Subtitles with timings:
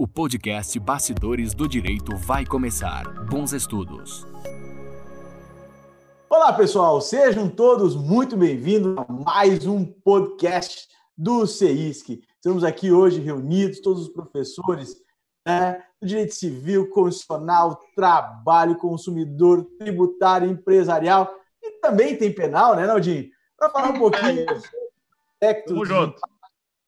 [0.00, 3.06] O podcast Bastidores do Direito vai começar.
[3.26, 4.26] Bons estudos.
[6.26, 7.02] Olá, pessoal.
[7.02, 12.18] Sejam todos muito bem-vindos a mais um podcast do CEISC.
[12.34, 14.96] Estamos aqui hoje reunidos, todos os professores
[15.46, 21.30] né, do direito civil, constitucional, trabalho, consumidor, tributário, empresarial
[21.62, 23.28] e também tem penal, né, Naldinho?
[23.54, 24.46] Para falar um pouquinho
[25.68, 26.18] do junto.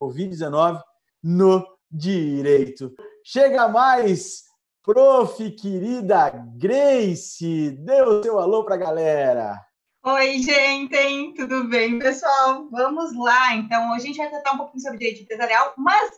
[0.00, 0.82] Covid-19
[1.22, 2.94] no direito.
[3.24, 4.44] Chega mais,
[4.82, 5.50] prof.
[5.52, 9.60] querida Grace, dê o seu alô para a galera.
[10.04, 12.68] Oi, gente, tudo bem, pessoal?
[12.70, 13.54] Vamos lá.
[13.54, 16.10] Então, hoje a gente vai tratar um pouquinho sobre direito empresarial, mas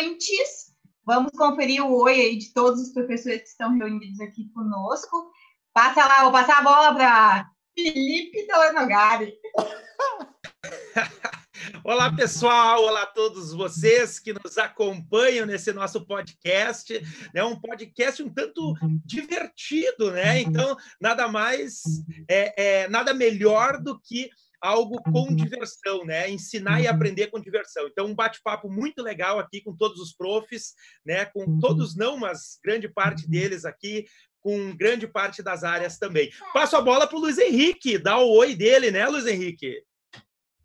[0.00, 5.30] antes, vamos conferir o oi aí de todos os professores que estão reunidos aqui conosco.
[5.72, 9.32] Passa lá, vou passar a bola para Felipe Telenogari.
[11.84, 12.82] Olá, pessoal!
[12.82, 17.00] Olá a todos vocês que nos acompanham nesse nosso podcast.
[17.34, 20.40] É um podcast um tanto divertido, né?
[20.40, 21.82] Então, nada mais,
[22.28, 26.30] é, é, nada melhor do que algo com diversão, né?
[26.30, 27.86] Ensinar e aprender com diversão.
[27.86, 31.24] Então, um bate-papo muito legal aqui com todos os profs, né?
[31.26, 34.06] Com todos não, mas grande parte deles aqui,
[34.40, 36.30] com grande parte das áreas também.
[36.52, 39.82] Passo a bola para o Luiz Henrique, dá o oi dele, né, Luiz Henrique?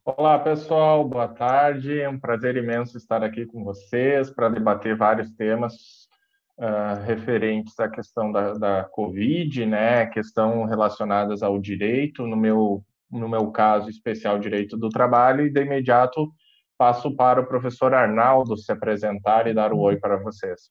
[0.06, 1.98] Olá, pessoal, boa tarde.
[1.98, 6.09] É um prazer imenso estar aqui com vocês para debater vários temas
[6.58, 13.30] uh, referentes à questão da, da Covid, né, questão relacionadas ao direito, no meu, no
[13.30, 16.30] meu caso especial, direito do trabalho, e de imediato
[16.78, 20.70] passo para o professor Arnaldo se apresentar e dar o oi para vocês.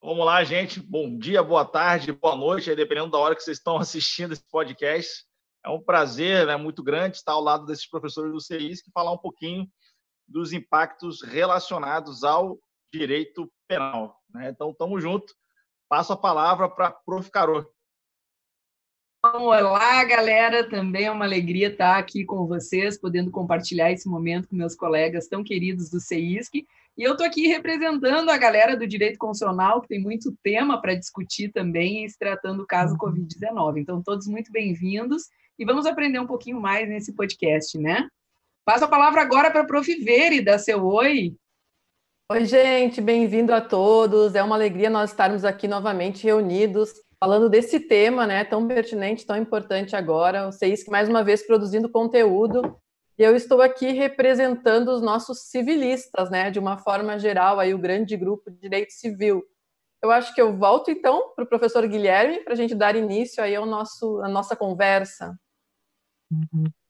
[0.00, 0.78] Vamos lá, gente.
[0.78, 5.25] Bom dia, boa tarde, boa noite, dependendo da hora que vocês estão assistindo esse podcast.
[5.66, 9.10] É um prazer né, muito grande estar ao lado desses professores do CIS que falar
[9.10, 9.68] um pouquinho
[10.28, 12.56] dos impactos relacionados ao
[12.92, 14.16] direito penal.
[14.32, 14.48] Né?
[14.50, 15.34] Então, estamos juntos.
[15.88, 17.28] Passo a palavra para a Prof.
[17.32, 17.66] Carol.
[19.24, 20.68] Olá, galera.
[20.68, 25.26] Também é uma alegria estar aqui com vocês, podendo compartilhar esse momento com meus colegas
[25.26, 26.64] tão queridos do CEISC.
[26.96, 30.94] E eu estou aqui representando a galera do direito constitucional, que tem muito tema para
[30.94, 33.12] discutir também, se tratando do caso uhum.
[33.12, 33.78] Covid-19.
[33.78, 35.24] Então, todos muito bem-vindos
[35.58, 38.08] e vamos aprender um pouquinho mais nesse podcast, né?
[38.64, 39.94] Passo a palavra agora para a Prof.
[40.02, 41.34] Veri, dar seu oi.
[42.30, 44.34] Oi, gente, bem-vindo a todos.
[44.34, 49.36] É uma alegria nós estarmos aqui novamente reunidos, falando desse tema, né, tão pertinente, tão
[49.36, 50.46] importante agora.
[50.46, 52.76] Vocês que mais uma vez produzindo conteúdo.
[53.18, 57.78] E eu estou aqui representando os nossos civilistas, né, de uma forma geral, aí o
[57.78, 59.42] grande grupo de direito civil.
[60.02, 63.42] Eu acho que eu volto então para o professor Guilherme para a gente dar início
[63.42, 65.34] aí ao nosso, à nossa conversa.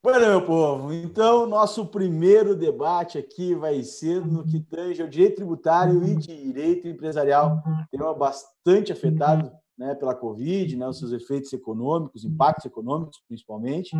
[0.02, 5.36] Bueno, meu povo, então nosso primeiro debate aqui vai ser no que tange ao direito
[5.36, 12.24] tributário e direito empresarial, tema bastante afetado né, pela Covid, né, os seus efeitos econômicos,
[12.24, 13.90] impactos econômicos principalmente.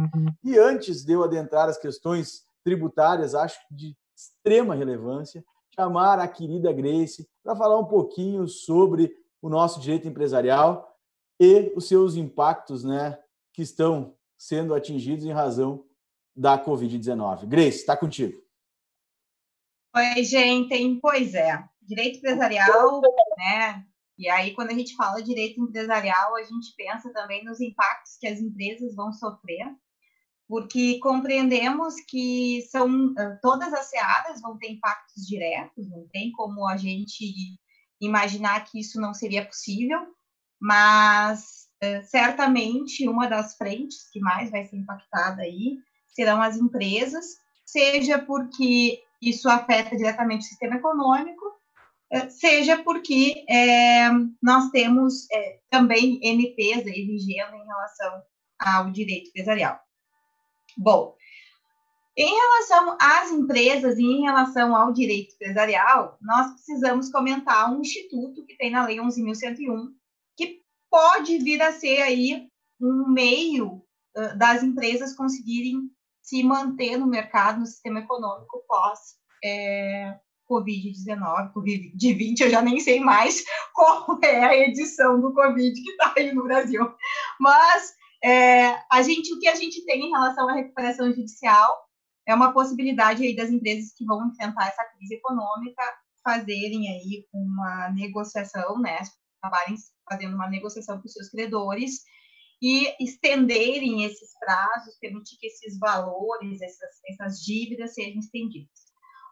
[0.43, 5.45] E antes de eu adentrar as questões tributárias, acho de extrema relevância,
[5.75, 10.97] chamar a querida Grace para falar um pouquinho sobre o nosso direito empresarial
[11.39, 13.19] e os seus impactos né,
[13.53, 15.85] que estão sendo atingidos em razão
[16.35, 17.47] da Covid-19.
[17.47, 18.41] Grace, está contigo.
[19.95, 21.01] Oi, gente.
[21.01, 23.01] Pois é, direito empresarial,
[23.39, 23.87] né?
[24.19, 28.27] E aí, quando a gente fala direito empresarial, a gente pensa também nos impactos que
[28.27, 29.67] as empresas vão sofrer,
[30.49, 36.77] porque compreendemos que são todas as searas vão ter impactos diretos, não tem como a
[36.77, 37.59] gente
[38.01, 39.99] imaginar que isso não seria possível,
[40.61, 45.79] mas é, certamente uma das frentes que mais vai ser impactada aí
[46.09, 51.45] serão as empresas, seja porque isso afeta diretamente o sistema econômico,
[52.11, 54.09] é, seja porque é,
[54.43, 58.23] nós temos é, também MPs aí vigendo em relação
[58.59, 59.79] ao direito empresarial.
[60.79, 61.17] Bom,
[62.17, 68.47] em relação às empresas e em relação ao direito empresarial, nós precisamos comentar um instituto
[68.47, 69.93] que tem na Lei 11.101,
[70.91, 72.48] pode vir a ser aí
[72.80, 73.83] um meio
[74.16, 75.91] uh, das empresas conseguirem
[76.22, 78.98] se manter no mercado, no sistema econômico pós
[79.44, 80.18] é,
[80.50, 83.44] Covid-19, Covid-20, eu já nem sei mais
[83.74, 86.83] qual é a edição do Covid que está aí no Brasil.
[87.38, 87.94] Mas
[88.24, 91.86] é, a gente, o que a gente tem em relação à recuperação judicial
[92.27, 95.83] é uma possibilidade aí das empresas que vão enfrentar essa crise econômica
[96.24, 98.98] fazerem aí uma negociação, né,
[99.48, 99.77] trabalhem
[100.09, 102.03] fazendo uma negociação com seus credores
[102.63, 108.87] e estenderem esses prazos, permitir que esses valores, essas, essas dívidas sejam estendidas.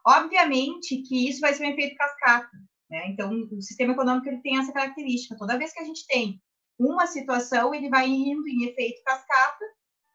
[0.05, 2.55] Obviamente que isso vai ser um efeito cascata,
[2.89, 3.07] Né?
[3.07, 5.37] Então, o sistema econômico ele tem essa característica.
[5.37, 6.39] Toda vez que a gente tem
[6.77, 9.65] uma situação, ele vai indo em efeito cascata,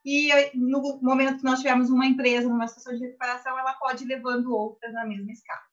[0.04, 4.06] e no momento que nós tivermos uma empresa numa situação de recuperação, ela pode ir
[4.06, 5.69] levando outras na mesma escala.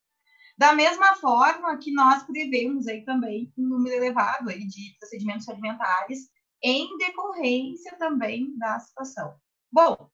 [0.58, 6.30] Da mesma forma que nós prevemos aí também um número elevado aí de procedimentos alimentares
[6.64, 9.36] em decorrência também da situação.
[9.72, 10.10] Bom,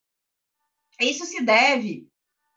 [1.00, 2.10] isso se deve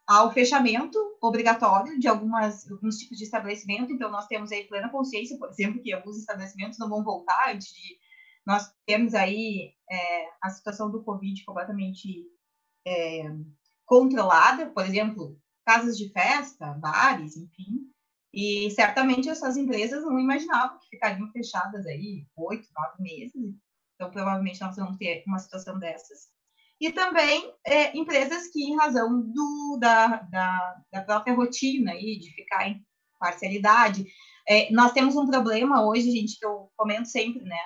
[0.05, 3.91] ao fechamento obrigatório de algumas, alguns tipos de estabelecimento.
[3.91, 7.67] Então, nós temos aí plena consciência, por exemplo, que alguns estabelecimentos não vão voltar antes
[7.67, 7.97] de
[8.45, 12.25] nós termos aí é, a situação do Covid completamente
[12.87, 13.29] é,
[13.85, 15.37] controlada, por exemplo,
[15.67, 17.91] casas de festa, bares, enfim.
[18.33, 23.55] E certamente essas empresas não imaginavam que ficariam fechadas aí oito, nove meses.
[23.95, 26.29] Então, provavelmente nós vamos ter uma situação dessas
[26.79, 32.31] e também é, empresas que, em razão do, da, da, da, própria rotina aí, de
[32.35, 32.85] ficar em
[33.19, 34.05] parcialidade,
[34.47, 37.57] é, nós temos um problema hoje, gente, que eu comento sempre, né?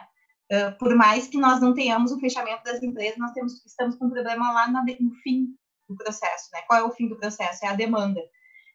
[0.51, 4.05] Uh, por mais que nós não tenhamos o fechamento das empresas, nós temos, estamos com
[4.05, 5.47] um problema lá na, no fim
[5.91, 6.61] do processo, né?
[6.67, 7.63] Qual é o fim do processo?
[7.65, 8.21] É a demanda.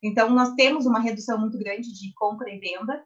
[0.02, 3.04] Então, nós temos uma redução muito grande de compra e venda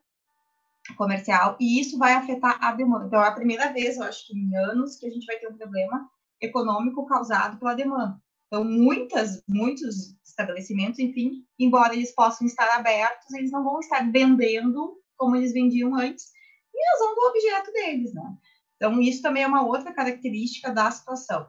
[0.97, 3.07] comercial, e isso vai afetar a demanda.
[3.07, 5.49] Então, é a primeira vez, eu acho que em anos, que a gente vai ter
[5.49, 6.11] um problema
[6.41, 8.21] econômico causado pela demanda.
[8.47, 14.99] Então, muitas, muitos estabelecimentos, enfim, embora eles possam estar abertos, eles não vão estar vendendo
[15.17, 16.33] como eles vendiam antes,
[16.75, 18.37] em razão do objeto deles, né?
[18.77, 21.47] Então, isso também é uma outra característica da situação.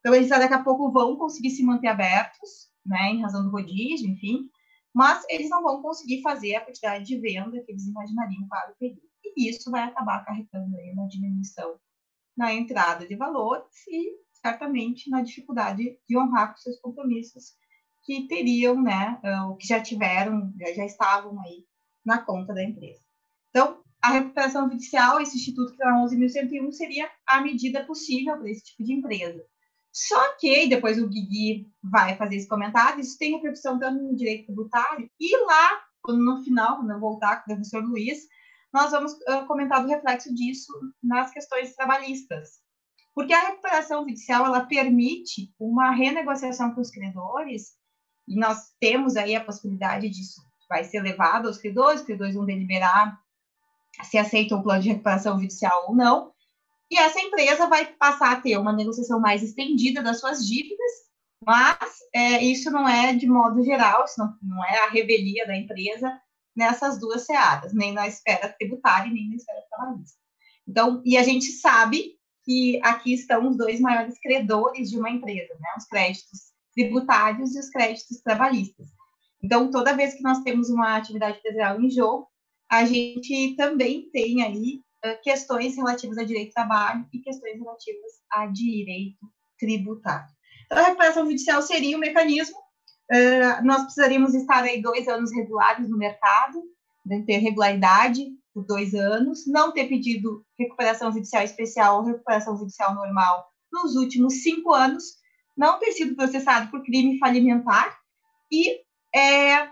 [0.00, 4.08] Então, eles daqui a pouco vão conseguir se manter abertos, né, em razão do rodízio,
[4.08, 4.48] enfim,
[4.94, 8.76] mas eles não vão conseguir fazer a quantidade de venda que eles imaginariam para o
[8.76, 9.02] período.
[9.36, 11.78] E isso vai acabar acarretando aí uma diminuição
[12.36, 17.54] na entrada de valores e certamente na dificuldade de honrar com seus compromissos
[18.02, 21.66] que teriam, né, ou que já tiveram, já estavam aí
[22.04, 23.02] na conta da empresa.
[23.50, 28.64] Então, a recuperação judicial, esse instituto que é 11.101, seria a medida possível para esse
[28.64, 29.44] tipo de empresa.
[29.92, 34.46] Só que, depois o Guigui vai fazer esse comentário, isso tem repercussão tanto no direito
[34.46, 38.28] tributário, e lá, no final, quando eu voltar com o professor Luiz,
[38.72, 39.16] nós vamos
[39.48, 40.72] comentar do reflexo disso
[41.02, 42.60] nas questões trabalhistas.
[43.12, 47.74] Porque a recuperação judicial ela permite uma renegociação com os credores,
[48.28, 52.46] e nós temos aí a possibilidade disso vai ser levado aos credores, os credores vão
[52.46, 53.18] deliberar
[54.04, 56.32] se aceitam o plano de recuperação judicial ou não,
[56.90, 60.90] e essa empresa vai passar a ter uma negociação mais estendida das suas dívidas,
[61.44, 61.78] mas
[62.12, 66.20] é, isso não é de modo geral, isso não, não é a revelia da empresa
[66.54, 70.18] nessas duas searas, nem na esfera tributária, nem na esfera trabalhista.
[70.66, 75.54] Então, e a gente sabe que aqui estão os dois maiores credores de uma empresa,
[75.54, 75.68] né?
[75.76, 78.88] Os créditos tributários e os créditos trabalhistas.
[79.42, 82.28] Então, toda vez que nós temos uma atividade empresarial em jogo,
[82.70, 84.82] a gente também tem aí
[85.22, 89.18] questões relativas a direito do trabalho e questões relativas a direito
[89.58, 90.28] tributário.
[90.66, 92.58] Então, a recuperação judicial seria o mecanismo.
[93.10, 96.62] Uh, nós precisaríamos estar aí dois anos regulares no mercado,
[97.04, 98.24] né, ter regularidade,
[98.54, 104.42] por dois anos, não ter pedido recuperação judicial especial ou recuperação judicial normal nos últimos
[104.42, 105.04] cinco anos,
[105.56, 107.96] não ter sido processado por crime falimentar
[108.50, 108.80] e
[109.14, 109.68] é,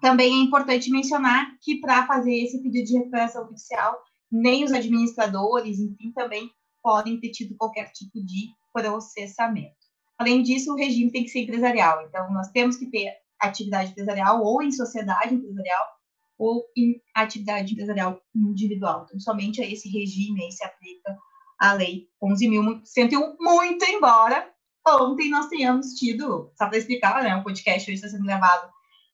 [0.00, 5.78] também é importante mencionar que para fazer esse pedido de recuperação judicial, nem os administradores,
[5.78, 6.50] enfim, também
[6.82, 9.76] podem ter tido qualquer tipo de processamento.
[10.18, 12.06] Além disso, o regime tem que ser empresarial.
[12.06, 15.86] Então, nós temos que ter atividade empresarial ou em sociedade empresarial
[16.38, 19.04] ou em atividade empresarial individual.
[19.04, 21.16] Então, somente a esse regime aí se aplica
[21.58, 24.50] a Lei 11.101, muito embora
[24.86, 28.68] ontem nós tenhamos tido, só para explicar, né, o podcast hoje está sendo gravado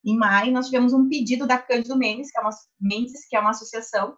[0.05, 3.41] em maio, nós tivemos um pedido da Cândido Mendes, que é uma, Mendes, que é
[3.41, 4.17] uma associação,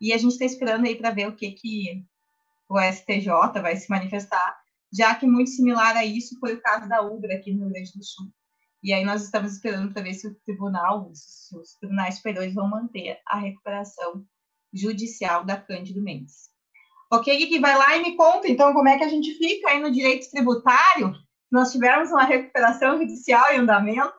[0.00, 2.04] e a gente está esperando aí para ver o que, que
[2.68, 4.58] o STJ vai se manifestar,
[4.92, 7.92] já que muito similar a isso foi o caso da Ubra aqui no Rio Grande
[7.96, 8.26] do Sul,
[8.82, 12.68] e aí nós estamos esperando para ver se o tribunal, se os tribunais superiores vão
[12.68, 14.24] manter a recuperação
[14.72, 16.48] judicial da Cândido Mendes.
[17.12, 19.80] Ok, que vai lá e me conta, então, como é que a gente fica aí
[19.82, 21.12] no direito tributário?
[21.50, 24.14] Nós tivemos uma recuperação judicial em andamento?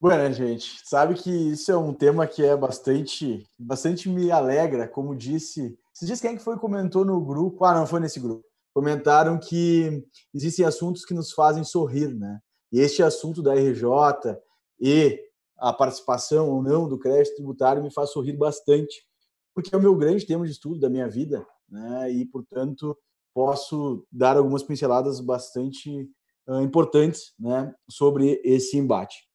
[0.00, 5.16] Bueno, gente, sabe que isso é um tema que é bastante, bastante me alegra, como
[5.16, 5.76] disse.
[5.92, 7.64] Você disse quem é que foi comentou no grupo?
[7.64, 12.38] Ah, não, foi nesse grupo comentaram que existem assuntos que nos fazem sorrir, né?
[12.70, 14.38] E este assunto da RJ
[14.80, 15.20] e
[15.58, 19.04] a participação ou não do crédito tributário me faz sorrir bastante,
[19.52, 22.12] porque é o meu grande tema de estudo da minha vida, né?
[22.12, 22.96] E, portanto,
[23.34, 26.08] posso dar algumas pinceladas bastante
[26.46, 29.27] uh, importantes, né, sobre esse embate.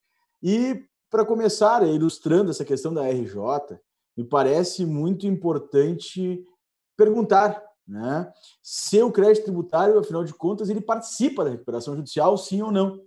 [0.43, 3.37] E para começar, ilustrando essa questão da RJ,
[4.17, 6.45] me parece muito importante
[6.97, 8.31] perguntar né,
[8.61, 13.01] se o crédito tributário, afinal de contas, ele participa da recuperação judicial, sim ou não.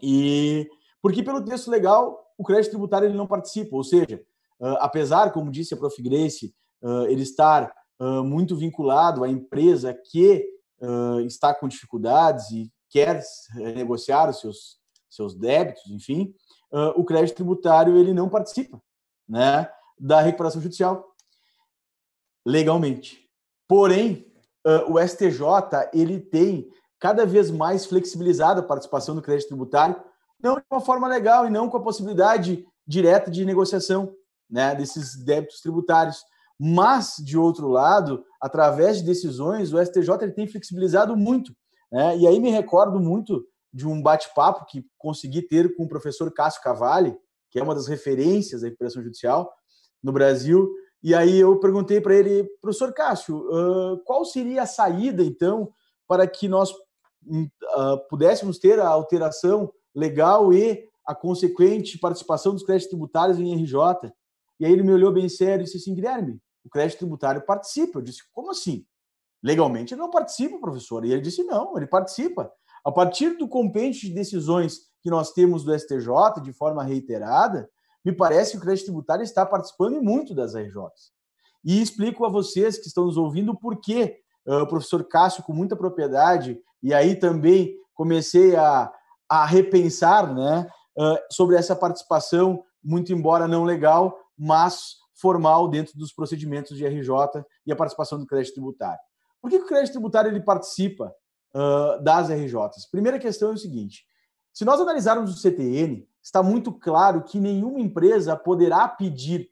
[0.00, 0.68] E
[1.02, 4.22] porque pelo texto legal, o crédito tributário ele não participa, ou seja,
[4.60, 6.00] uh, apesar, como disse a Prof.
[6.02, 10.46] Grace, uh, ele estar uh, muito vinculado à empresa que
[11.26, 13.22] está com dificuldades e quer
[13.74, 14.78] negociar os seus,
[15.10, 16.34] seus débitos, enfim,
[16.94, 18.80] o crédito tributário ele não participa
[19.28, 21.14] né, da recuperação judicial
[22.46, 23.28] legalmente.
[23.68, 24.26] Porém,
[24.88, 29.96] o STJ ele tem cada vez mais flexibilizado a participação do crédito tributário,
[30.42, 34.14] não de uma forma legal e não com a possibilidade direta de negociação
[34.48, 36.22] né, desses débitos tributários.
[36.58, 41.54] Mas, de outro lado, através de decisões, o STJ ele tem flexibilizado muito.
[41.90, 42.18] Né?
[42.18, 46.62] E aí me recordo muito de um bate-papo que consegui ter com o professor Cássio
[46.62, 47.16] Cavalli,
[47.50, 49.52] que é uma das referências da recuperação judicial
[50.02, 50.70] no Brasil.
[51.02, 53.44] E aí eu perguntei para ele, professor Cássio,
[54.04, 55.72] qual seria a saída, então,
[56.06, 62.90] para que nós uh, pudéssemos ter a alteração legal e a consequente participação dos créditos
[62.90, 64.12] tributários em RJ?
[64.58, 67.98] E aí ele me olhou bem sério e disse assim, Guilherme, o crédito tributário participa.
[67.98, 68.84] Eu disse, como assim?
[69.42, 71.04] Legalmente ele não participa, professor.
[71.04, 72.52] E ele disse, não, ele participa.
[72.84, 77.68] A partir do compêndio de decisões que nós temos do STJ de forma reiterada,
[78.04, 81.12] me parece que o crédito tributário está participando muito das RJs.
[81.64, 85.52] E explico a vocês que estão nos ouvindo por que uh, o professor Cássio, com
[85.52, 88.90] muita propriedade, e aí também comecei a,
[89.28, 96.12] a repensar né, uh, sobre essa participação, muito embora não legal, mas formal dentro dos
[96.12, 99.00] procedimentos de RJ e a participação do crédito tributário.
[99.40, 101.14] Por que o crédito tributário ele participa
[101.54, 102.86] uh, das RJs?
[102.90, 104.04] Primeira questão é o seguinte:
[104.52, 109.50] se nós analisarmos o CTN, está muito claro que nenhuma empresa poderá pedir,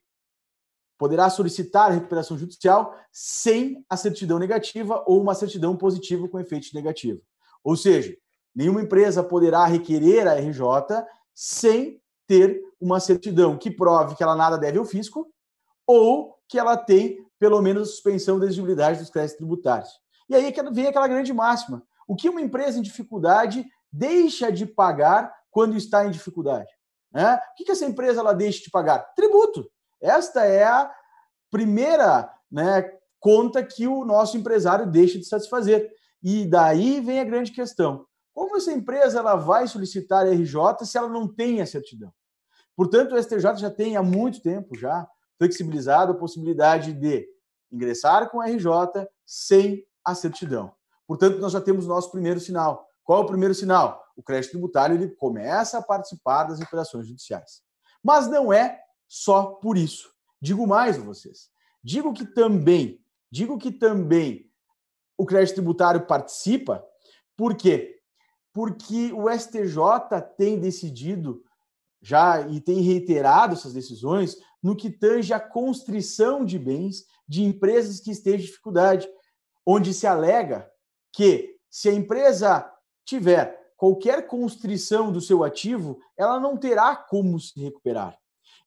[0.98, 6.68] poderá solicitar a recuperação judicial sem a certidão negativa ou uma certidão positiva com efeito
[6.74, 7.20] negativo.
[7.62, 8.16] Ou seja,
[8.54, 14.58] nenhuma empresa poderá requerer a RJ sem ter uma certidão que prove que ela nada
[14.58, 15.32] deve ao fisco
[15.86, 19.90] ou que ela tem, pelo menos, suspensão da exigibilidade dos créditos tributários.
[20.28, 21.82] E aí é vem aquela grande máxima.
[22.08, 26.70] O que uma empresa em dificuldade deixa de pagar quando está em dificuldade?
[27.12, 27.36] Né?
[27.36, 29.00] O que, essa empresa ela deixa de pagar?
[29.14, 29.70] Tributo.
[30.00, 30.90] Esta é a
[31.50, 35.90] primeira né, conta que o nosso empresário deixa de satisfazer.
[36.22, 38.06] E daí vem a grande questão.
[38.32, 42.12] Como essa empresa ela vai solicitar RJ se ela não tem a certidão?
[42.74, 47.28] Portanto, o STJ já tem há muito tempo já flexibilizado a possibilidade de
[47.70, 50.72] ingressar com RJ sem a certidão.
[51.08, 52.86] Portanto, nós já temos o nosso primeiro sinal.
[53.02, 54.04] Qual é o primeiro sinal?
[54.14, 57.62] O crédito tributário ele começa a participar das operações judiciais.
[58.04, 60.12] Mas não é só por isso.
[60.38, 61.48] Digo mais a vocês.
[61.82, 64.52] Digo que também, digo que também
[65.16, 66.84] o crédito tributário participa,
[67.34, 68.02] por quê?
[68.52, 71.42] Porque o STJ tem decidido
[72.02, 77.98] já e tem reiterado essas decisões no que tange a constrição de bens de empresas
[77.98, 79.08] que estejam em dificuldade,
[79.64, 80.70] onde se alega
[81.12, 82.70] que se a empresa
[83.04, 88.18] tiver qualquer constrição do seu ativo, ela não terá como se recuperar.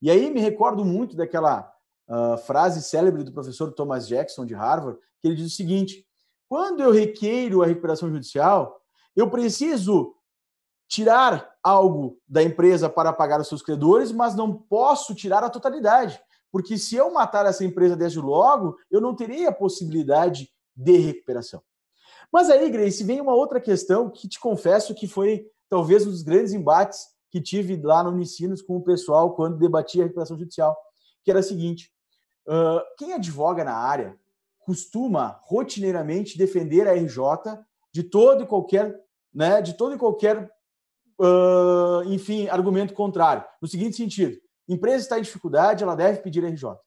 [0.02, 1.72] E aí me recordo muito daquela
[2.08, 6.06] uh, frase célebre do professor Thomas Jackson de Harvard, que ele diz o seguinte:
[6.48, 8.82] quando eu requeiro a recuperação judicial,
[9.16, 10.16] eu preciso
[10.88, 16.22] tirar algo da empresa para pagar os seus credores, mas não posso tirar a totalidade.
[16.52, 21.62] Porque se eu matar essa empresa desde logo, eu não teria a possibilidade de recuperação.
[22.32, 26.24] Mas aí, Grace, vem uma outra questão que te confesso que foi talvez um dos
[26.24, 30.78] grandes embates que tive lá no Unicinos com o pessoal quando debatia a recuperação judicial,
[31.24, 31.92] que era a seguinte:
[32.48, 34.18] uh, quem advoga na área
[34.60, 37.20] costuma rotineiramente defender a RJ
[37.92, 38.98] de todo e qualquer,
[39.34, 40.50] né, de todo e qualquer
[41.20, 43.44] uh, enfim, argumento contrário.
[43.62, 46.78] No seguinte sentido: empresa está em dificuldade, ela deve pedir RJ.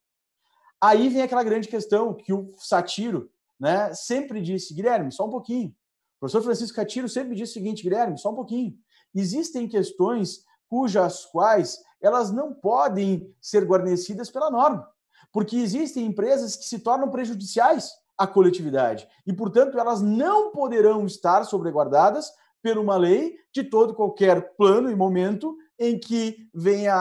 [0.81, 5.69] Aí vem aquela grande questão que o Satiro né, sempre disse, Guilherme, só um pouquinho.
[5.69, 8.75] O professor Francisco Catiro sempre disse o seguinte, Guilherme, só um pouquinho.
[9.15, 14.89] Existem questões cujas quais elas não podem ser guarnecidas pela norma,
[15.33, 21.45] porque existem empresas que se tornam prejudiciais à coletividade e, portanto, elas não poderão estar
[21.45, 22.31] sobreguardadas
[22.63, 26.95] por uma lei de todo qualquer plano e momento em que venha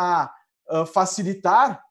[0.69, 1.81] a facilitar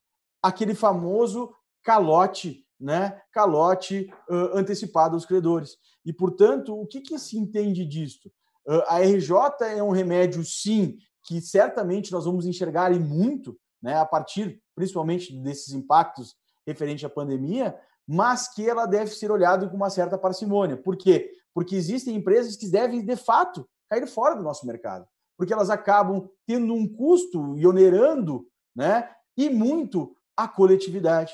[0.42, 3.16] aquele famoso calote, né?
[3.32, 5.76] Calote uh, antecipado aos credores.
[6.04, 8.28] E, portanto, o que, que se entende disto?
[8.66, 9.32] Uh, a RJ
[9.76, 15.32] é um remédio, sim, que certamente nós vamos enxergar e muito, né, a partir principalmente
[15.40, 16.34] desses impactos
[16.66, 20.76] referente à pandemia, mas que ela deve ser olhada com uma certa parcimônia.
[20.76, 21.30] Por quê?
[21.54, 26.28] Porque existem empresas que devem, de fato, cair fora do nosso mercado, porque elas acabam
[26.46, 31.32] tendo um custo e onerando, né, e muito a coletividade.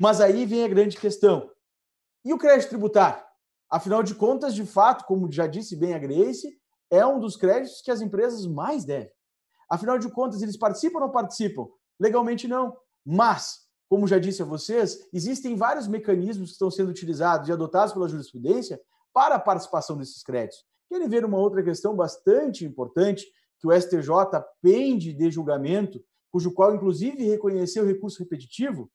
[0.00, 1.50] Mas aí vem a grande questão.
[2.24, 3.22] E o crédito tributário?
[3.70, 6.58] Afinal de contas, de fato, como já disse bem a Grace,
[6.90, 9.10] é um dos créditos que as empresas mais devem.
[9.68, 11.66] Afinal de contas, eles participam ou não participam?
[11.98, 12.76] Legalmente não.
[13.04, 17.92] Mas, como já disse a vocês, existem vários mecanismos que estão sendo utilizados e adotados
[17.92, 18.80] pela jurisprudência
[19.12, 20.64] para a participação desses créditos.
[20.88, 23.26] Querem ver uma outra questão bastante importante
[23.58, 24.08] que o STJ
[24.60, 28.90] pende de julgamento, cujo qual, inclusive, reconheceu recurso repetitivo?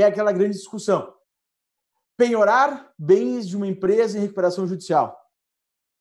[0.00, 1.14] É aquela grande discussão.
[2.16, 5.14] Penhorar bens de uma empresa em recuperação judicial.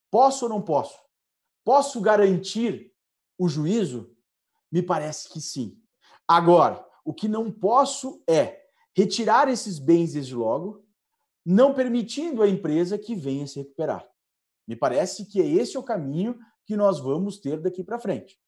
[0.09, 0.97] Posso ou não posso?
[1.65, 2.93] Posso garantir
[3.37, 4.15] o juízo?
[4.71, 5.77] Me parece que sim.
[6.27, 8.61] Agora, o que não posso é
[8.95, 10.85] retirar esses bens desde logo,
[11.45, 14.07] não permitindo à empresa que venha se recuperar.
[14.67, 18.39] Me parece que é esse o caminho que nós vamos ter daqui para frente.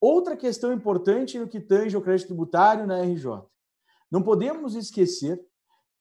[0.00, 3.44] Outra questão importante no que tange ao crédito tributário na RJ.
[4.14, 5.44] Não podemos esquecer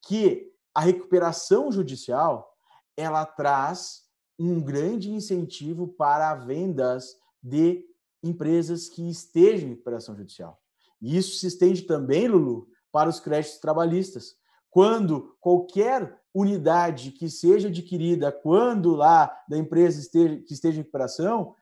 [0.05, 2.47] que a recuperação judicial
[2.95, 4.03] ela traz
[4.37, 7.83] um grande incentivo para vendas de
[8.21, 10.61] empresas que estejam em recuperação judicial.
[11.01, 14.35] E isso se estende também, Lulu, para os créditos trabalhistas.
[14.69, 21.55] Quando qualquer unidade que seja adquirida, quando lá da empresa esteja, que esteja em recuperação,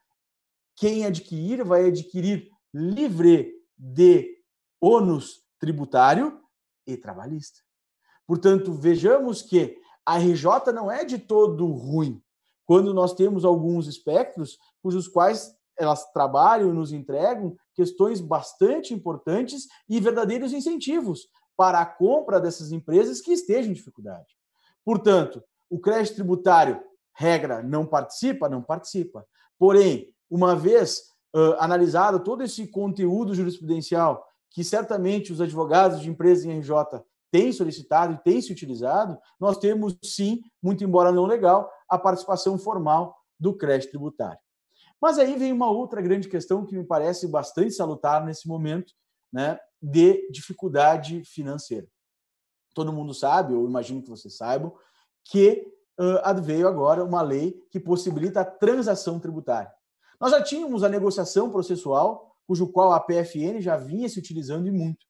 [0.75, 4.37] quem adquirir vai adquirir livre de
[4.81, 6.40] ônus tributário
[6.85, 7.59] e trabalhista.
[8.25, 12.21] Portanto, vejamos que a RJ não é de todo ruim,
[12.65, 19.67] quando nós temos alguns espectros cujos quais elas trabalham e nos entregam questões bastante importantes
[19.89, 24.37] e verdadeiros incentivos para a compra dessas empresas que estejam em dificuldade.
[24.83, 26.81] Portanto, o crédito tributário,
[27.13, 28.49] regra, não participa?
[28.49, 29.25] Não participa.
[29.57, 36.45] Porém, uma vez uh, analisado todo esse conteúdo jurisprudencial que certamente os advogados de empresas
[36.45, 41.71] em RJ têm solicitado e têm se utilizado, nós temos sim, muito embora não legal,
[41.89, 44.39] a participação formal do crédito tributário.
[45.01, 48.93] Mas aí vem uma outra grande questão que me parece bastante salutar nesse momento,
[49.31, 51.87] né, de dificuldade financeira.
[52.73, 54.73] Todo mundo sabe, ou imagino que vocês saibam,
[55.23, 55.65] que
[55.99, 59.71] uh, veio agora uma lei que possibilita a transação tributária.
[60.19, 64.71] Nós já tínhamos a negociação processual, cujo qual a PFN já vinha se utilizando e
[64.71, 65.05] muito.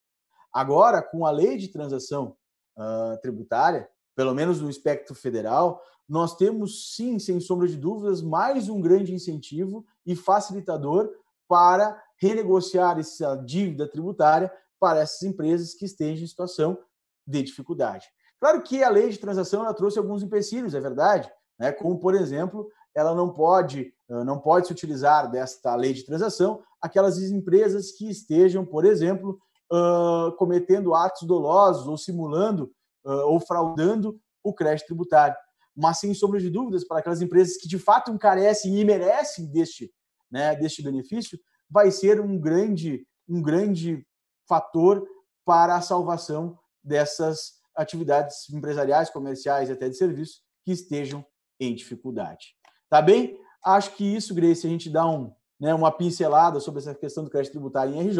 [0.53, 2.37] Agora, com a lei de transação
[2.77, 8.69] uh, tributária, pelo menos no espectro federal, nós temos sim, sem sombra de dúvidas, mais
[8.69, 11.09] um grande incentivo e facilitador
[11.47, 16.77] para renegociar essa dívida tributária para essas empresas que estejam em situação
[17.25, 18.05] de dificuldade.
[18.39, 21.27] Claro que a lei de transação ela trouxe alguns empecilhos, é verdade,
[21.57, 21.71] né?
[21.71, 23.91] como, por exemplo, ela não pode,
[24.25, 29.39] não pode se utilizar desta lei de transação aquelas empresas que estejam, por exemplo,
[29.71, 32.71] uh, cometendo atos dolosos ou simulando
[33.05, 35.35] uh, ou fraudando o crédito tributário
[35.75, 39.91] mas sem sombra de dúvidas, para aquelas empresas que de fato encarecem e merecem deste,
[40.29, 44.05] né, deste benefício, vai ser um grande, um grande
[44.47, 45.03] fator
[45.45, 51.25] para a salvação dessas atividades empresariais, comerciais e até de serviço que estejam
[51.59, 52.55] em dificuldade.
[52.89, 53.39] Tá bem?
[53.63, 57.29] Acho que isso, Grace, a gente dá um, né, uma pincelada sobre essa questão do
[57.29, 58.19] crédito tributário em RJ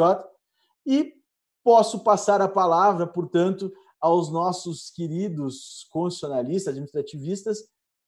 [0.86, 1.14] e
[1.64, 7.60] posso passar a palavra, portanto, aos nossos queridos constitucionalistas, administrativistas,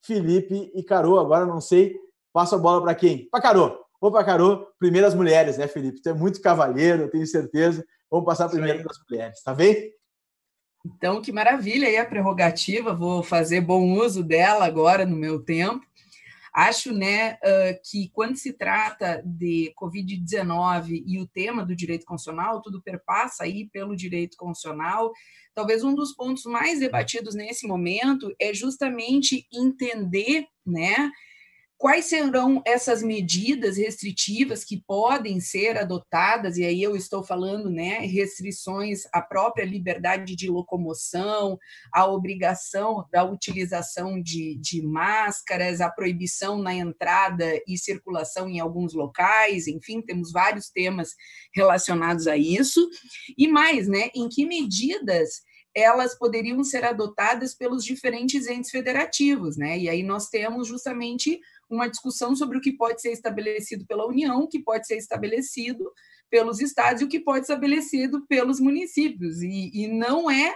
[0.04, 1.20] Felipe e Carô.
[1.20, 1.96] Agora não sei,
[2.34, 3.30] passo a bola para quem?
[3.30, 3.84] Para Carô.
[4.02, 6.02] Vou para Carô, primeiro as mulheres, né, Felipe?
[6.02, 7.86] Tu é muito cavalheiro, eu tenho certeza.
[8.12, 9.94] Vamos passar primeiro para as mulheres, tá bem?
[10.86, 15.86] Então, que maravilha aí a prerrogativa, vou fazer bom uso dela agora no meu tempo.
[16.54, 17.38] Acho né,
[17.90, 23.68] que quando se trata de Covid-19 e o tema do direito constitucional, tudo perpassa aí
[23.70, 25.12] pelo direito constitucional.
[25.56, 31.12] Talvez um dos pontos mais debatidos nesse momento é justamente entender né,
[31.84, 36.56] Quais serão essas medidas restritivas que podem ser adotadas?
[36.56, 41.60] E aí eu estou falando, né, restrições à própria liberdade de locomoção,
[41.92, 48.94] a obrigação da utilização de, de máscaras, a proibição na entrada e circulação em alguns
[48.94, 51.10] locais, enfim, temos vários temas
[51.54, 52.90] relacionados a isso.
[53.38, 55.42] E mais, né, em que medidas
[55.76, 59.78] elas poderiam ser adotadas pelos diferentes entes federativos, né?
[59.78, 64.42] E aí nós temos justamente uma discussão sobre o que pode ser estabelecido pela União,
[64.42, 65.92] o que pode ser estabelecido
[66.30, 69.42] pelos estados e o que pode ser estabelecido pelos municípios.
[69.42, 70.56] E, e não é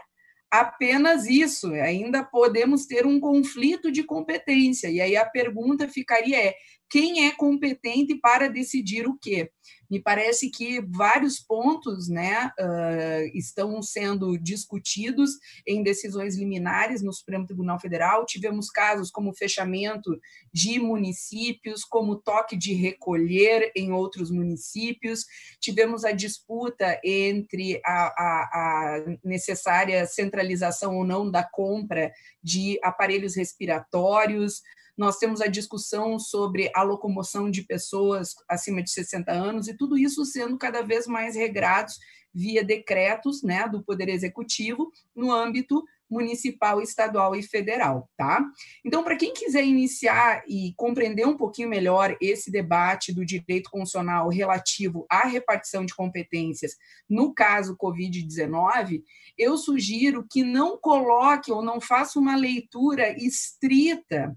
[0.50, 4.90] apenas isso, ainda podemos ter um conflito de competência.
[4.90, 6.56] E aí a pergunta ficaria é:
[6.90, 9.52] quem é competente para decidir o quê?
[9.90, 15.32] Me parece que vários pontos né, uh, estão sendo discutidos
[15.66, 18.26] em decisões liminares no Supremo Tribunal Federal.
[18.26, 20.20] Tivemos casos como fechamento
[20.54, 25.26] de municípios, como toque de recolher em outros municípios,
[25.60, 32.12] tivemos a disputa entre a, a, a necessária centralização ou não da compra
[32.44, 34.62] de aparelhos respiratórios,
[34.98, 39.98] nós temos a discussão sobre a locomoção de pessoas acima de 60 anos, e tudo
[39.98, 42.00] isso sendo cada vez mais regrados
[42.34, 48.44] via decretos né, do Poder Executivo no âmbito municipal, estadual e federal, tá?
[48.86, 54.30] Então, para quem quiser iniciar e compreender um pouquinho melhor esse debate do direito constitucional
[54.30, 56.78] relativo à repartição de competências
[57.10, 59.04] no caso Covid-19,
[59.38, 64.34] eu sugiro que não coloque ou não faça uma leitura estrita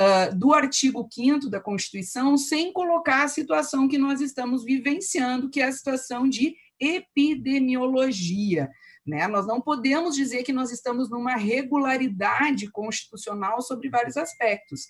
[0.00, 5.60] uh, do artigo 5 da Constituição, sem colocar a situação que nós estamos vivenciando, que
[5.60, 8.70] é a situação de epidemiologia.
[9.06, 9.26] Né?
[9.28, 14.86] Nós não podemos dizer que nós estamos numa regularidade constitucional sobre vários aspectos.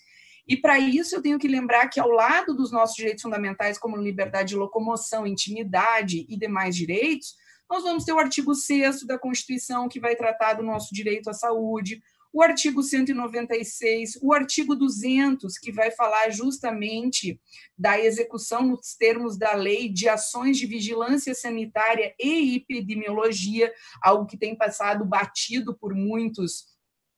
[0.47, 3.97] E para isso eu tenho que lembrar que, ao lado dos nossos direitos fundamentais, como
[3.97, 7.35] liberdade de locomoção, intimidade e demais direitos,
[7.69, 11.33] nós vamos ter o artigo 6 da Constituição, que vai tratar do nosso direito à
[11.33, 12.03] saúde,
[12.35, 17.41] o artigo 196, o artigo 200, que vai falar justamente
[17.79, 24.37] da execução nos termos da lei de ações de vigilância sanitária e epidemiologia, algo que
[24.37, 26.74] tem passado batido por muitos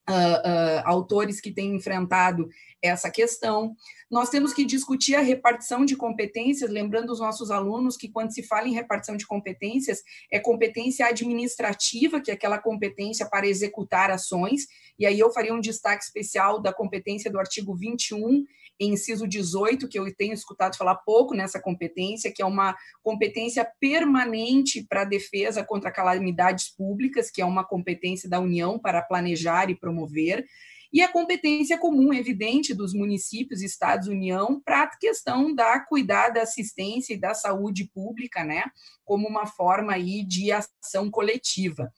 [0.08, 2.48] uh, autores que têm enfrentado
[2.82, 3.74] essa questão.
[4.10, 8.42] Nós temos que discutir a repartição de competências, lembrando os nossos alunos que, quando se
[8.42, 14.66] fala em repartição de competências, é competência administrativa, que é aquela competência para executar ações,
[14.98, 18.44] e aí eu faria um destaque especial da competência do artigo 21
[18.78, 24.84] inciso 18, que eu tenho escutado falar pouco nessa competência, que é uma competência permanente
[24.88, 29.74] para a defesa contra calamidades públicas, que é uma competência da União para planejar e
[29.74, 30.46] promover,
[30.92, 36.42] e a competência comum, evidente, dos municípios, estados, União, para a questão da cuidar da
[36.42, 38.64] assistência e da saúde pública, né,
[39.04, 41.92] como uma forma aí de ação coletiva.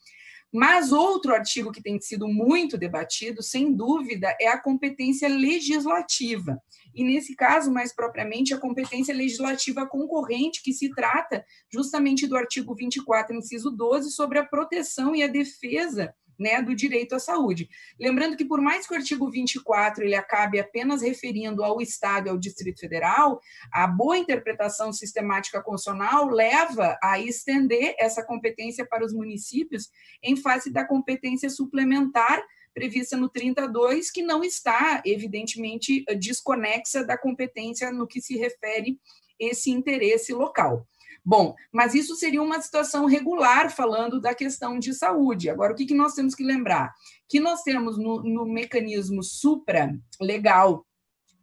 [0.52, 6.60] Mas outro artigo que tem sido muito debatido, sem dúvida, é a competência legislativa.
[6.94, 12.74] E nesse caso, mais propriamente, a competência legislativa concorrente, que se trata justamente do artigo
[12.74, 17.68] 24, inciso 12, sobre a proteção e a defesa né, do direito à saúde.
[17.98, 22.30] Lembrando que, por mais que o artigo 24 ele acabe apenas referindo ao Estado e
[22.30, 23.40] ao Distrito Federal,
[23.72, 29.88] a boa interpretação sistemática constitucional leva a estender essa competência para os municípios
[30.22, 32.42] em face da competência suplementar
[32.74, 39.00] prevista no 32, que não está, evidentemente, desconexa da competência no que se refere
[39.38, 40.86] esse interesse local.
[41.28, 45.50] Bom, mas isso seria uma situação regular, falando da questão de saúde.
[45.50, 46.90] Agora, o que, que nós temos que lembrar?
[47.28, 50.86] Que nós temos no, no mecanismo supra-legal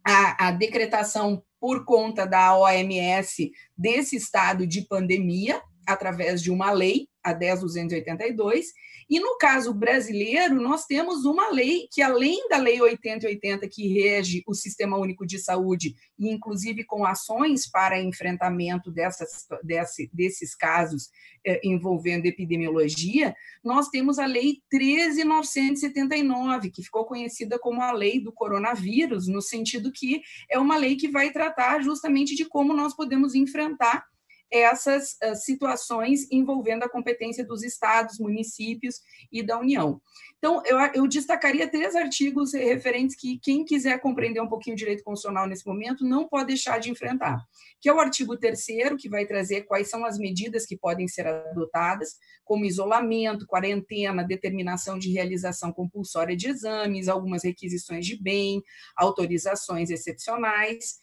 [0.04, 7.08] a, a decretação por conta da OMS desse estado de pandemia, através de uma lei,
[7.22, 8.66] a 10.282,
[9.08, 14.42] e no caso brasileiro, nós temos uma lei que, além da Lei 8080, que rege
[14.46, 21.08] o Sistema Único de Saúde, e inclusive com ações para enfrentamento dessas, desse, desses casos
[21.44, 28.32] eh, envolvendo epidemiologia, nós temos a Lei 13.979, que ficou conhecida como a Lei do
[28.32, 30.20] Coronavírus, no sentido que
[30.50, 34.04] é uma lei que vai tratar justamente de como nós podemos enfrentar
[34.50, 40.00] essas uh, situações envolvendo a competência dos estados, municípios e da União.
[40.38, 45.02] Então, eu, eu, destacaria três artigos referentes que quem quiser compreender um pouquinho o direito
[45.02, 47.42] constitucional nesse momento não pode deixar de enfrentar,
[47.80, 48.66] que é o artigo 3
[48.98, 54.98] que vai trazer quais são as medidas que podem ser adotadas, como isolamento, quarentena, determinação
[54.98, 58.62] de realização compulsória de exames, algumas requisições de bem,
[58.96, 61.00] autorizações excepcionais,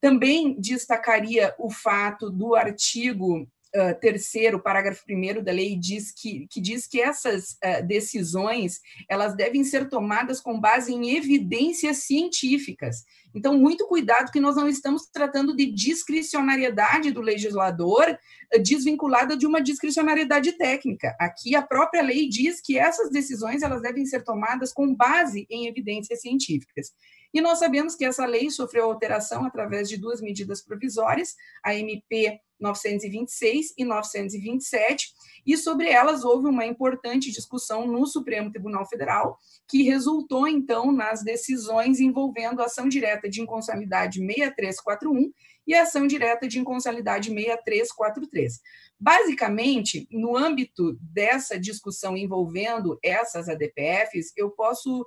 [0.00, 6.60] também destacaria o fato do artigo uh, terceiro, parágrafo primeiro da lei diz que, que
[6.60, 13.04] diz que essas uh, decisões elas devem ser tomadas com base em evidências científicas.
[13.34, 18.18] Então, muito cuidado que nós não estamos tratando de discricionariedade do legislador
[18.62, 21.14] desvinculada de uma discricionariedade técnica.
[21.20, 25.66] Aqui a própria lei diz que essas decisões elas devem ser tomadas com base em
[25.66, 26.92] evidências científicas.
[27.32, 32.40] E nós sabemos que essa lei sofreu alteração através de duas medidas provisórias, a MP
[32.58, 35.12] 926 e 927,
[35.46, 39.38] e sobre elas houve uma importante discussão no Supremo Tribunal Federal,
[39.68, 45.32] que resultou então nas decisões envolvendo a ação direta de inconstitucionalidade 6341
[45.66, 48.60] e a ação direta de inconstitucionalidade 6343.
[48.98, 55.06] Basicamente, no âmbito dessa discussão envolvendo essas ADPFs, eu posso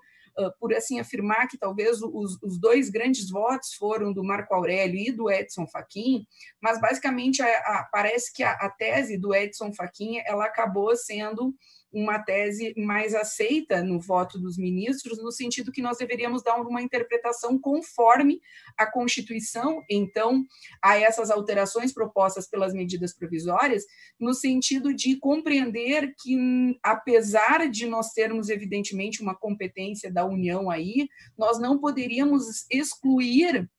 [0.59, 5.11] por assim afirmar que talvez os, os, dois grandes votos foram do Marco Aurélio e
[5.11, 6.25] do Edson Fachin,
[6.61, 11.53] mas basicamente a, a, parece que a, a, tese do Edson Fachin ela acabou sendo
[11.91, 16.81] uma tese mais aceita no voto dos ministros, no sentido que nós deveríamos dar uma
[16.81, 18.41] interpretação conforme
[18.77, 20.45] a Constituição, então,
[20.81, 23.83] a essas alterações propostas pelas medidas provisórias,
[24.19, 31.07] no sentido de compreender que, apesar de nós termos, evidentemente, uma competência da União aí,
[31.37, 33.69] nós não poderíamos excluir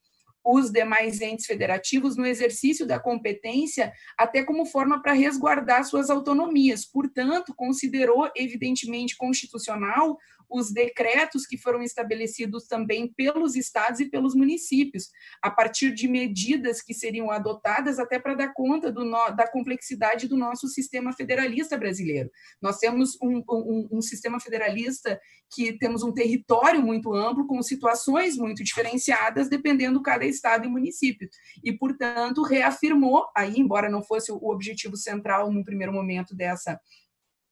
[0.44, 6.84] os demais entes federativos no exercício da competência, até como forma para resguardar suas autonomias.
[6.84, 10.18] Portanto, considerou evidentemente constitucional
[10.52, 15.08] os decretos que foram estabelecidos também pelos estados e pelos municípios,
[15.42, 20.28] a partir de medidas que seriam adotadas até para dar conta do no, da complexidade
[20.28, 22.30] do nosso sistema federalista brasileiro.
[22.60, 25.18] Nós temos um, um, um sistema federalista
[25.54, 31.28] que temos um território muito amplo, com situações muito diferenciadas, dependendo cada estado e município.
[31.62, 36.80] E, portanto, reafirmou, aí, embora não fosse o objetivo central no primeiro momento dessa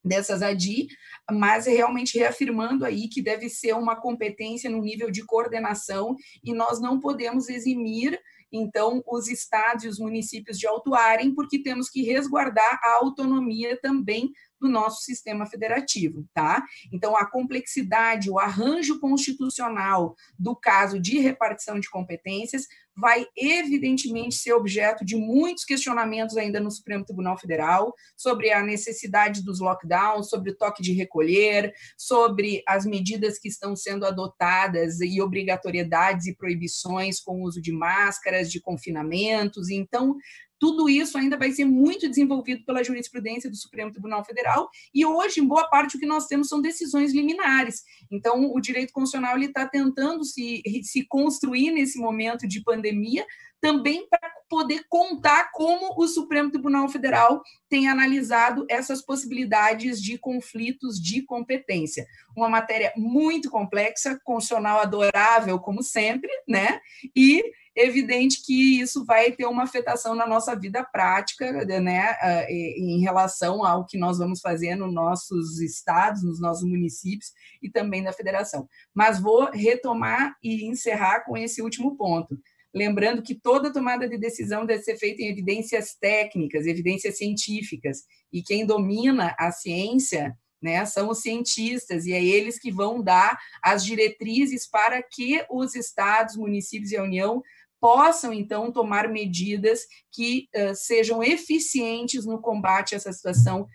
[0.04, 0.88] dessas ADI,
[1.30, 6.80] mas realmente reafirmando aí que deve ser uma competência no nível de coordenação e nós
[6.80, 8.18] não podemos eximir
[8.52, 14.32] então os estados e os municípios de autuarem, porque temos que resguardar a autonomia também
[14.61, 16.62] do nosso sistema federativo, tá?
[16.92, 24.53] Então, a complexidade, o arranjo constitucional do caso de repartição de competências vai evidentemente ser
[24.53, 30.51] objeto de muitos questionamentos ainda no Supremo Tribunal Federal sobre a necessidade dos lockdowns, sobre
[30.51, 37.20] o toque de recolher, sobre as medidas que estão sendo adotadas e obrigatoriedades e proibições
[37.20, 39.70] com o uso de máscaras, de confinamentos.
[39.70, 40.16] Então,
[40.61, 45.40] tudo isso ainda vai ser muito desenvolvido pela jurisprudência do Supremo Tribunal Federal, e hoje,
[45.40, 47.83] em boa parte, o que nós temos são decisões liminares.
[48.11, 53.27] Então, o direito constitucional está tentando se, se construir nesse momento de pandemia,
[53.61, 61.01] também para poder contar como o Supremo Tribunal Federal tem analisado essas possibilidades de conflitos
[61.01, 62.07] de competência.
[62.37, 66.81] Uma matéria muito complexa, constitucional adorável, como sempre, né?
[67.14, 67.42] E
[67.77, 72.16] evidente que isso vai ter uma afetação na nossa vida prática, né,
[72.49, 78.03] em relação ao que nós vamos fazer nos nossos estados, nos nossos municípios e também
[78.03, 78.68] da federação.
[78.92, 82.37] Mas vou retomar e encerrar com esse último ponto.
[82.74, 88.42] Lembrando que toda tomada de decisão deve ser feita em evidências técnicas, evidências científicas, e
[88.42, 93.85] quem domina a ciência né, são os cientistas, e é eles que vão dar as
[93.85, 97.42] diretrizes para que os estados, municípios e a União
[97.80, 99.80] possam, então, tomar medidas
[100.12, 103.66] que uh, sejam eficientes no combate a essa situação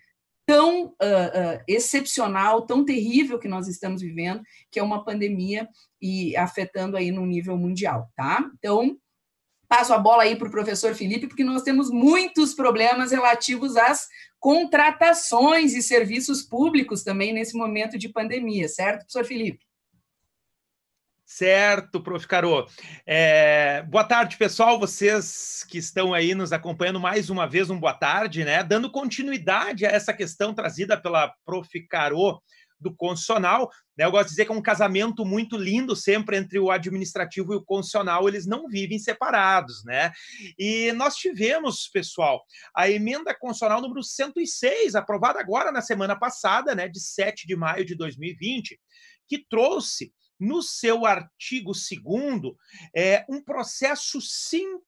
[0.46, 5.68] tão uh, uh, excepcional, tão terrível que nós estamos vivendo, que é uma pandemia
[6.06, 8.48] e afetando aí no nível mundial, tá?
[8.58, 8.96] Então,
[9.68, 14.06] passo a bola aí para o professor Felipe, porque nós temos muitos problemas relativos às
[14.38, 19.66] contratações e serviços públicos também nesse momento de pandemia, certo, professor Felipe?
[21.28, 22.24] Certo, prof.
[22.28, 22.68] Caro.
[23.04, 24.78] É, boa tarde, pessoal.
[24.78, 28.62] Vocês que estão aí nos acompanhando mais uma vez, um boa tarde, né?
[28.62, 31.68] Dando continuidade a essa questão trazida pela prof.
[31.88, 32.40] Caro
[32.78, 33.70] do constitucional.
[33.96, 34.04] Né?
[34.04, 37.56] Eu gosto de dizer que é um casamento muito lindo sempre entre o administrativo e
[37.56, 40.12] o constitucional, eles não vivem separados, né?
[40.58, 46.88] E nós tivemos, pessoal, a emenda constitucional número 106, aprovada agora na semana passada, né,
[46.88, 48.78] de 7 de maio de 2020,
[49.28, 52.54] que trouxe no seu artigo 2
[52.94, 54.20] é, um processo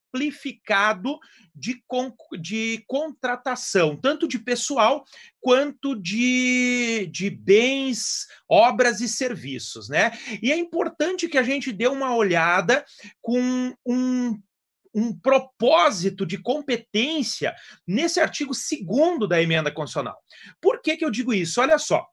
[0.09, 1.19] simplificado
[1.55, 5.05] de, con de contratação, tanto de pessoal
[5.41, 9.89] quanto de, de bens, obras e serviços.
[9.89, 10.13] Né?
[10.43, 12.85] E é importante que a gente dê uma olhada
[13.21, 14.41] com um
[14.95, 17.55] um propósito de competência
[17.87, 20.17] nesse artigo 2 da emenda constitucional.
[20.61, 21.61] Por que, que eu digo isso?
[21.61, 22.05] Olha só,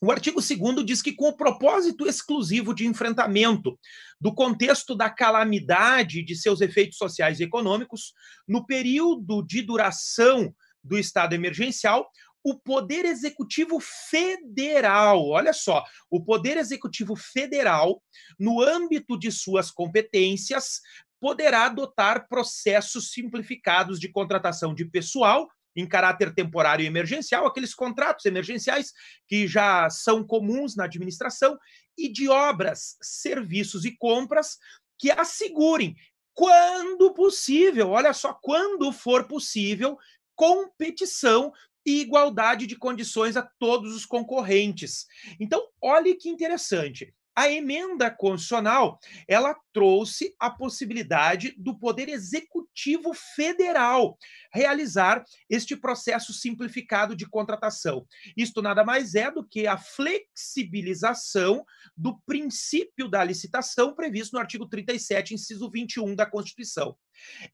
[0.00, 3.78] o artigo 2 diz que, com o propósito exclusivo de enfrentamento
[4.18, 8.14] do contexto da calamidade de seus efeitos sociais e econômicos,
[8.48, 12.10] no período de duração do estado emergencial,
[12.42, 18.02] o Poder Executivo Federal, olha só, o Poder Executivo Federal,
[18.38, 20.80] no âmbito de suas competências,
[21.20, 28.24] poderá adotar processos simplificados de contratação de pessoal em caráter temporário e emergencial, aqueles contratos
[28.24, 28.92] emergenciais
[29.28, 31.58] que já são comuns na administração,
[31.96, 34.58] e de obras, serviços e compras
[34.98, 35.94] que assegurem,
[36.32, 39.98] quando possível, olha só, quando for possível,
[40.34, 41.52] competição
[41.84, 45.06] e igualdade de condições a todos os concorrentes.
[45.38, 47.14] Então, olhe que interessante.
[47.40, 54.18] A emenda constitucional, ela trouxe a possibilidade do Poder Executivo Federal
[54.52, 58.06] realizar este processo simplificado de contratação.
[58.36, 61.64] Isto nada mais é do que a flexibilização
[61.96, 66.94] do princípio da licitação previsto no artigo 37, inciso 21 da Constituição.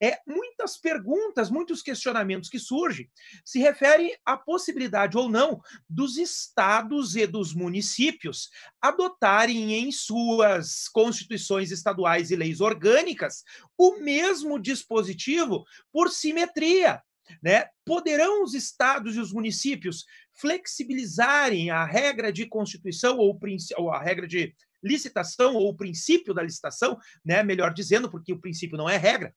[0.01, 3.11] É, muitas perguntas, muitos questionamentos que surgem
[3.45, 8.51] se referem à possibilidade ou não dos estados e dos municípios
[8.81, 13.45] adotarem em suas constituições estaduais e leis orgânicas
[13.77, 17.03] o mesmo dispositivo por simetria.
[17.43, 17.67] Né?
[17.85, 23.39] Poderão os estados e os municípios flexibilizarem a regra de constituição ou,
[23.79, 27.43] ou a regra de licitação ou o princípio da licitação, né?
[27.43, 29.35] melhor dizendo, porque o princípio não é regra,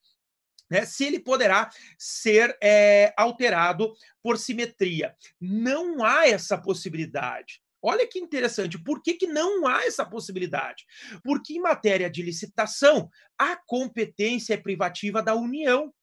[0.69, 5.15] né, se ele poderá ser é, alterado por simetria.
[5.39, 7.61] Não há essa possibilidade.
[7.81, 10.85] Olha que interessante, por que, que não há essa possibilidade?
[11.23, 15.93] Porque em matéria de licitação, a competência é privativa da União,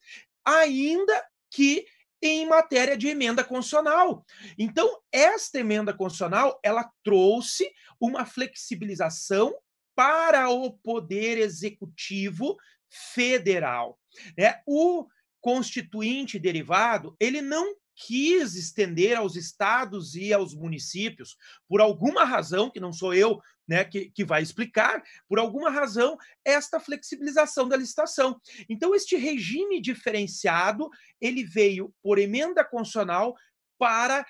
[0.44, 1.84] ainda que
[2.22, 4.24] em matéria de emenda constitucional.
[4.58, 9.54] Então, esta emenda constitucional, ela trouxe uma flexibilização
[9.94, 12.56] para o poder executivo
[12.88, 13.98] federal.
[14.36, 14.60] Né?
[14.66, 15.06] O
[15.40, 22.78] constituinte derivado, ele não quis estender aos estados e aos municípios, por alguma razão, que
[22.78, 28.40] não sou eu né, que, que vai explicar, por alguma razão, esta flexibilização da licitação.
[28.68, 30.88] Então, este regime diferenciado,
[31.20, 33.34] ele veio por emenda constitucional
[33.78, 34.24] para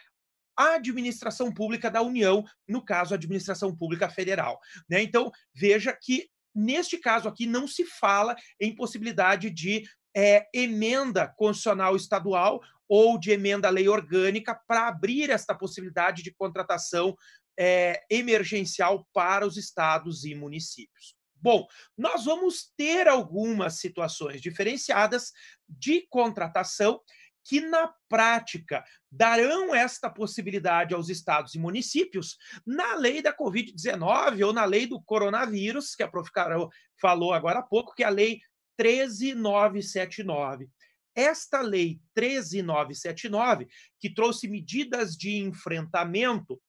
[0.57, 4.59] a administração pública da União, no caso, a administração pública federal.
[4.89, 5.03] Né?
[5.03, 9.85] Então, veja que Neste caso aqui, não se fala em possibilidade de
[10.17, 16.33] é, emenda constitucional estadual ou de emenda à lei orgânica para abrir esta possibilidade de
[16.33, 17.15] contratação
[17.59, 21.15] é, emergencial para os estados e municípios.
[21.35, 21.67] Bom,
[21.97, 25.33] nós vamos ter algumas situações diferenciadas
[25.69, 27.01] de contratação
[27.47, 34.53] que, na prática, darão esta possibilidade aos estados e municípios na lei da Covid-19 ou
[34.53, 36.31] na lei do coronavírus, que a prof.
[36.33, 36.69] Carol
[37.01, 38.41] falou agora há pouco, que é a lei
[38.77, 40.69] 13979.
[41.15, 46.61] Esta lei 13979, que trouxe medidas de enfrentamento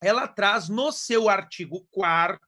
[0.00, 2.38] ela traz no seu artigo 4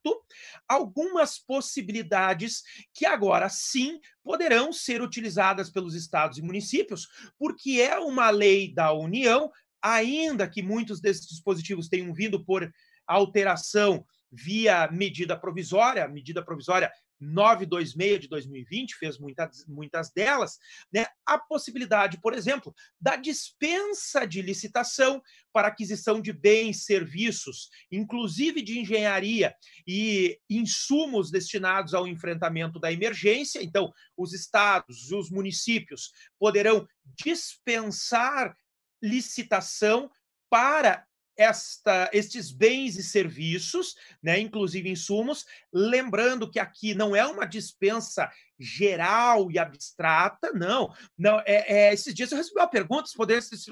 [0.68, 7.08] algumas possibilidades que agora sim poderão ser utilizadas pelos estados e municípios,
[7.38, 12.70] porque é uma lei da União, ainda que muitos desses dispositivos tenham vindo por
[13.06, 20.58] alteração via medida provisória, medida provisória 926 de 2020 fez muitas, muitas delas,
[20.92, 28.62] né, a possibilidade, por exemplo, da dispensa de licitação para aquisição de bens, serviços, inclusive
[28.62, 29.54] de engenharia
[29.86, 33.62] e insumos destinados ao enfrentamento da emergência.
[33.62, 38.56] Então, os estados, os municípios poderão dispensar
[39.02, 40.10] licitação
[40.50, 41.07] para
[41.38, 48.28] esta, estes bens e serviços, né, inclusive insumos, lembrando que aqui não é uma dispensa
[48.58, 50.92] geral e abstrata, não.
[51.16, 53.70] não é, é esses dias eu recebi uma pergunta se poderia se,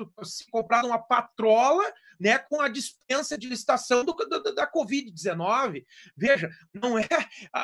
[0.48, 1.82] comprar uma patrola
[2.20, 5.84] né, com a dispensa de licitação do, do, da Covid-19.
[6.16, 7.08] Veja, não é.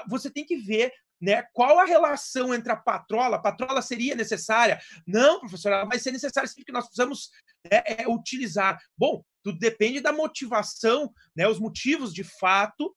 [0.08, 1.44] Você tem que ver né?
[1.52, 3.36] Qual a relação entre a patrola?
[3.36, 4.80] A patrola seria necessária?
[5.06, 7.30] Não, professor, ela vai ser necessária sim, porque nós precisamos
[7.70, 8.82] né, é, utilizar.
[8.98, 11.46] Bom, tudo depende da motivação, né?
[11.46, 12.92] Os motivos de fato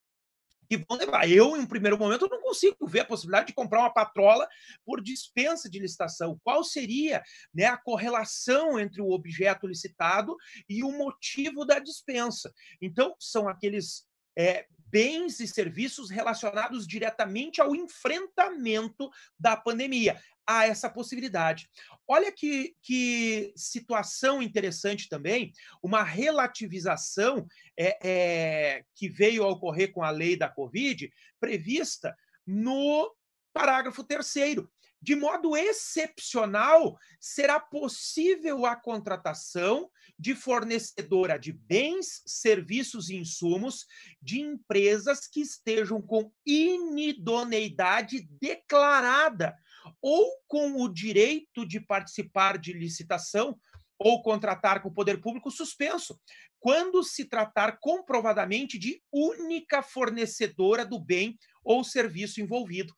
[0.68, 1.30] que vão levar.
[1.30, 4.48] Eu, em um primeiro momento, não consigo ver a possibilidade de comprar uma patrola
[4.84, 6.40] por dispensa de licitação.
[6.44, 7.22] Qual seria
[7.54, 10.36] né, a correlação entre o objeto licitado
[10.68, 12.52] e o motivo da dispensa?
[12.82, 20.20] Então, são aqueles é, bens e serviços relacionados diretamente ao enfrentamento da pandemia.
[20.48, 21.70] Há essa possibilidade.
[22.08, 30.04] Olha que, que situação interessante também, uma relativização é, é, que veio a ocorrer com
[30.04, 32.16] a lei da Covid, prevista
[32.46, 33.12] no
[33.52, 34.72] parágrafo terceiro
[35.06, 39.88] de modo excepcional, será possível a contratação
[40.18, 43.86] de fornecedora de bens, serviços e insumos
[44.22, 49.56] de empresas que estejam com inidoneidade declarada
[50.02, 53.60] ou com o direito de participar de licitação
[53.98, 56.20] ou contratar com o poder público suspenso,
[56.60, 62.94] quando se tratar comprovadamente de única fornecedora do bem ou serviço envolvido.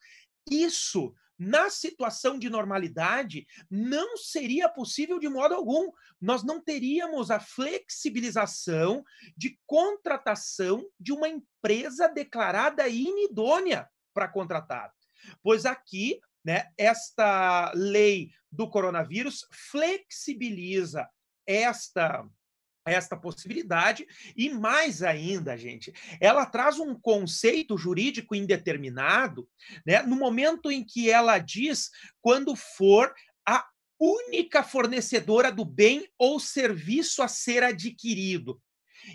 [0.49, 5.91] Isso na situação de normalidade, não seria possível de modo algum.
[6.19, 9.03] Nós não teríamos a flexibilização
[9.35, 14.91] de contratação de uma empresa declarada inidônea para contratar.
[15.43, 21.07] Pois aqui, né, esta lei do coronavírus flexibiliza
[21.45, 22.27] esta
[22.89, 29.47] esta possibilidade e mais ainda, gente, ela traz um conceito jurídico indeterminado,
[29.85, 31.89] né, no momento em que ela diz
[32.21, 33.13] quando for
[33.47, 33.67] a
[33.99, 38.61] única fornecedora do bem ou serviço a ser adquirido.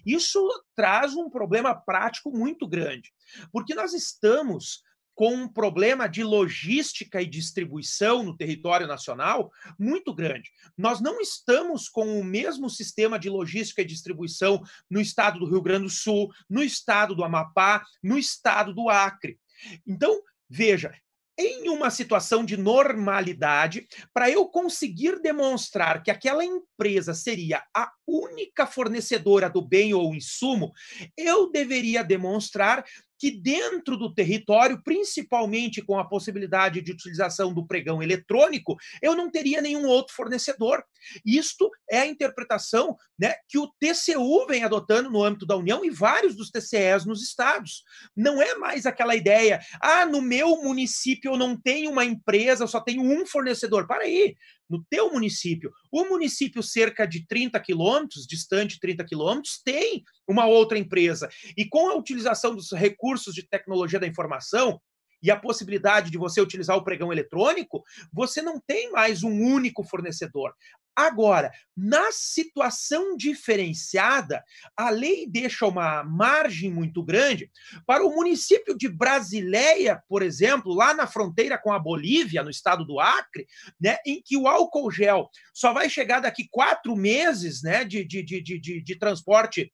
[0.07, 0.41] Isso
[0.75, 3.13] traz um problema prático muito grande,
[3.53, 4.83] porque nós estamos
[5.23, 10.51] com um problema de logística e distribuição no território nacional muito grande.
[10.77, 14.61] Nós não estamos com o mesmo sistema de logística e distribuição
[14.91, 19.39] no estado do Rio Grande do Sul, no estado do Amapá, no estado do Acre.
[19.87, 20.21] Então,
[20.51, 20.93] veja,
[21.39, 28.67] em uma situação de normalidade, para eu conseguir demonstrar que aquela empresa seria a única
[28.67, 30.73] fornecedora do bem ou insumo,
[31.17, 32.85] eu deveria demonstrar
[33.23, 39.31] que dentro do território, principalmente com a possibilidade de utilização do pregão eletrônico, eu não
[39.31, 40.83] teria nenhum outro fornecedor.
[41.25, 45.91] Isto é a interpretação né, que o TCU vem adotando no âmbito da União e
[45.91, 47.85] vários dos TCEs nos estados.
[48.17, 52.69] Não é mais aquela ideia, ah, no meu município eu não tenho uma empresa, eu
[52.69, 53.87] só tenho um fornecedor.
[53.87, 54.35] Para aí,
[54.73, 55.71] no teu município.
[55.93, 61.29] O município cerca de 30 quilômetros, distante 30 quilômetros, tem uma outra empresa.
[61.55, 64.81] E com a utilização dos recursos de tecnologia da informação,
[65.23, 69.85] e a possibilidade de você utilizar o pregão eletrônico, você não tem mais um único
[69.85, 70.53] fornecedor.
[70.95, 74.45] Agora, na situação diferenciada,
[74.77, 77.51] a lei deixa uma margem muito grande
[77.87, 82.85] para o município de Brasileia, por exemplo, lá na fronteira com a Bolívia, no estado
[82.85, 83.47] do Acre,
[83.81, 88.23] né, em que o álcool gel só vai chegar daqui quatro meses né, de, de,
[88.23, 89.73] de, de, de transporte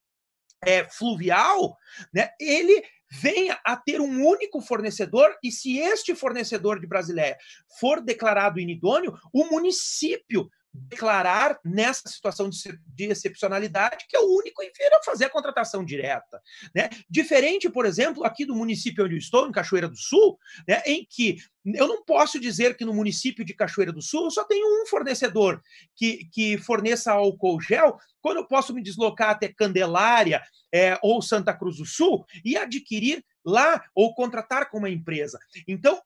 [0.64, 1.76] é, fluvial,
[2.12, 7.36] né, ele venha a ter um único fornecedor e se este fornecedor de Brasileia
[7.80, 14.96] for declarado inidôneo, o município declarar nessa situação de, excepcionalidade que é o único enfermo
[14.96, 16.40] a fazer a contratação direta.
[16.74, 16.88] Né?
[17.08, 21.06] Diferente, por exemplo, aqui do município onde eu estou, em Cachoeira do Sul, né, em
[21.08, 24.86] que eu não posso dizer que no município de Cachoeira do Sul só tenho um
[24.86, 25.60] fornecedor
[25.94, 30.42] que, que forneça álcool gel, quando eu posso me deslocar até Candelária
[30.72, 35.38] é, ou Santa Cruz do Sul e adquirir lá ou contratar com uma empresa.
[35.66, 36.00] Então,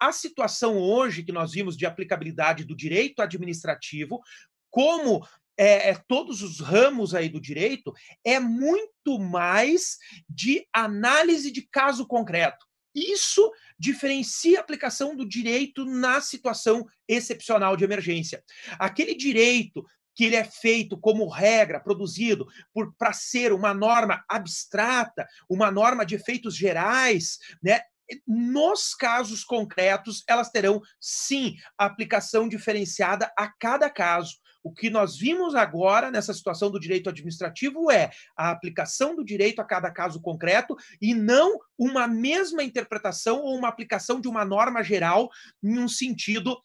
[0.00, 4.20] a situação hoje que nós vimos de aplicabilidade do direito administrativo,
[4.70, 5.26] como
[5.56, 7.92] é, é, todos os ramos aí do direito,
[8.24, 12.66] é muito mais de análise de caso concreto.
[12.94, 18.42] Isso diferencia a aplicação do direito na situação excepcional de emergência.
[18.78, 19.84] Aquele direito
[20.14, 22.46] que ele é feito como regra, produzido
[22.96, 27.80] para ser uma norma abstrata, uma norma de efeitos gerais, né?
[28.26, 34.36] Nos casos concretos, elas terão sim aplicação diferenciada a cada caso.
[34.62, 39.60] O que nós vimos agora nessa situação do direito administrativo é a aplicação do direito
[39.60, 44.82] a cada caso concreto e não uma mesma interpretação ou uma aplicação de uma norma
[44.82, 45.28] geral
[45.62, 46.56] em um sentido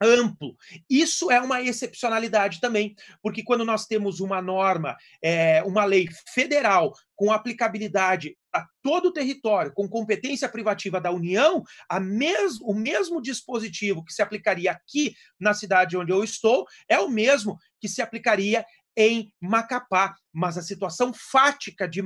[0.00, 0.56] amplo.
[0.88, 6.92] Isso é uma excepcionalidade também, porque quando nós temos uma norma, é, uma lei federal
[7.16, 11.62] com aplicabilidade a todo o território, com competência privativa da União,
[12.00, 17.08] mes o mesmo dispositivo que se aplicaria aqui na cidade onde eu estou é o
[17.08, 18.64] mesmo que se aplicaria
[18.96, 22.00] em Macapá, mas a situação fática de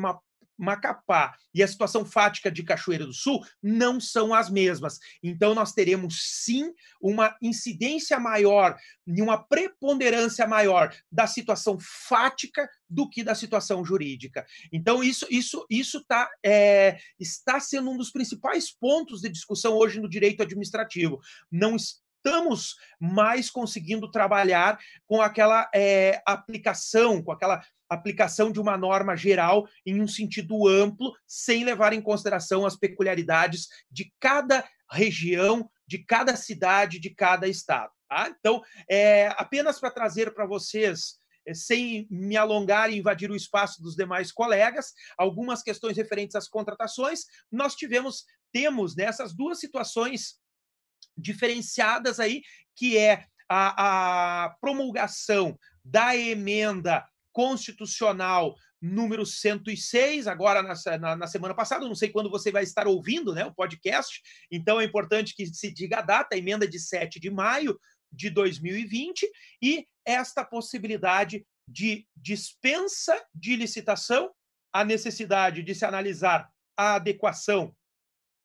[0.58, 4.98] Macapá e a situação fática de Cachoeira do Sul não são as mesmas.
[5.22, 13.08] Então, nós teremos sim uma incidência maior e uma preponderância maior da situação fática do
[13.08, 14.44] que da situação jurídica.
[14.72, 20.00] Então, isso, isso, isso tá, é, está sendo um dos principais pontos de discussão hoje
[20.00, 21.20] no direito administrativo.
[21.50, 29.16] Não estamos mais conseguindo trabalhar com aquela é, aplicação, com aquela aplicação de uma norma
[29.16, 36.04] geral em um sentido amplo, sem levar em consideração as peculiaridades de cada região de
[36.04, 37.90] cada cidade, de cada estado.
[38.08, 38.28] Tá?
[38.38, 43.82] Então, é, apenas para trazer para vocês é, sem me alongar e invadir o espaço
[43.82, 50.38] dos demais colegas, algumas questões referentes às contratações, nós tivemos, temos nessas né, duas situações
[51.16, 52.42] diferenciadas aí,
[52.76, 57.02] que é a, a promulgação da emenda
[57.38, 62.88] constitucional número 106, agora na, na, na, semana passada, não sei quando você vai estar
[62.88, 64.20] ouvindo né, o podcast,
[64.50, 67.78] então é importante que se diga a data, a emenda de 7 de maio
[68.10, 69.24] de 2020,
[69.62, 74.32] e esta possibilidade de dispensa de licitação,
[74.72, 77.72] a necessidade de se analisar a adequação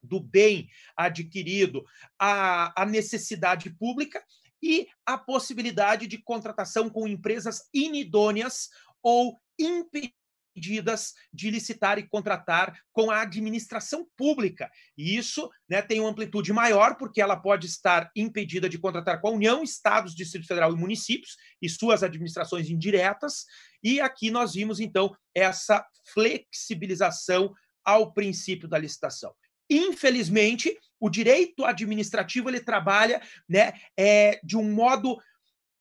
[0.04, 1.84] do bem adquirido
[2.20, 4.24] à, à necessidade pública
[4.64, 8.70] e a possibilidade de contratação com empresas inidôneas
[9.03, 14.72] ou impedidas de licitar e contratar com a administração pública.
[14.97, 19.28] E isso né, tem uma amplitude maior, porque ela pode estar impedida de contratar com
[19.28, 23.45] a União, Estados, Distrito Federal e municípios e suas administrações indiretas.
[23.84, 27.53] E aqui nós vimos, então, essa flexibilização
[27.84, 29.34] ao princípio da licitação.
[29.70, 35.18] Infelizmente, o direito administrativo ele trabalha né, é, de um modo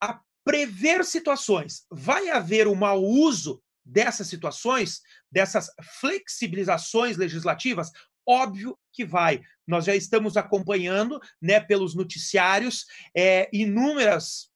[0.01, 1.87] a prever situações.
[1.89, 5.01] Vai haver um mau uso dessas situações,
[5.31, 5.69] dessas
[6.01, 7.93] flexibilizações legislativas?
[8.27, 9.41] Óbvio que vai.
[9.65, 12.85] Nós já estamos acompanhando, né, pelos noticiários,
[13.17, 14.51] é, inúmeras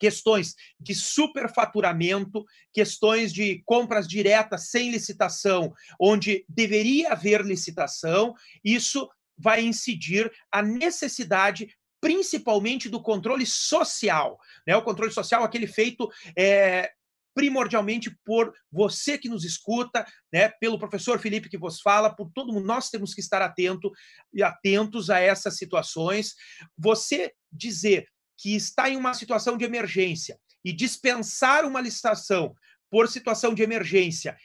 [0.00, 8.34] questões de superfaturamento, questões de compras diretas sem licitação, onde deveria haver licitação,
[8.64, 9.08] isso
[9.42, 11.68] vai incidir a necessidade
[12.00, 14.76] principalmente do controle social, né?
[14.76, 16.90] O controle social, aquele feito é,
[17.34, 22.52] primordialmente por você que nos escuta, né, pelo professor Felipe que vos fala, por todo
[22.52, 22.66] mundo.
[22.66, 23.90] Nós temos que estar atento
[24.32, 26.34] e atentos a essas situações.
[26.76, 28.06] Você dizer
[28.38, 32.54] que está em uma situação de emergência e dispensar uma licitação
[32.90, 34.36] por situação de emergência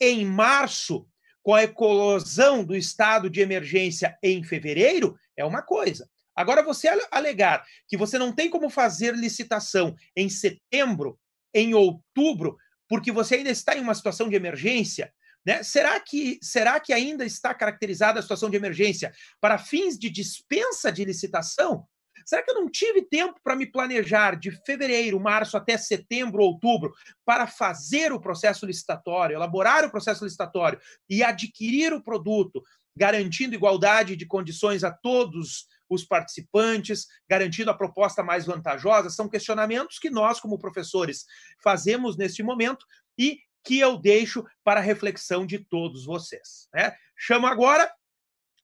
[0.00, 1.08] em março,
[1.44, 6.08] com a eclosão do estado de emergência em fevereiro, é uma coisa.
[6.34, 11.20] Agora, você alegar que você não tem como fazer licitação em setembro,
[11.54, 12.56] em outubro,
[12.88, 15.12] porque você ainda está em uma situação de emergência,
[15.46, 15.62] né?
[15.62, 20.90] Será que será que ainda está caracterizada a situação de emergência para fins de dispensa
[20.90, 21.86] de licitação?
[22.24, 26.94] Será que eu não tive tempo para me planejar de fevereiro, março até setembro, outubro,
[27.24, 32.62] para fazer o processo licitatório, elaborar o processo licitatório e adquirir o produto,
[32.96, 39.10] garantindo igualdade de condições a todos os participantes, garantindo a proposta mais vantajosa?
[39.10, 41.26] São questionamentos que nós, como professores,
[41.62, 42.86] fazemos neste momento
[43.18, 46.68] e que eu deixo para a reflexão de todos vocês.
[46.72, 46.94] Né?
[47.16, 47.90] Chamo agora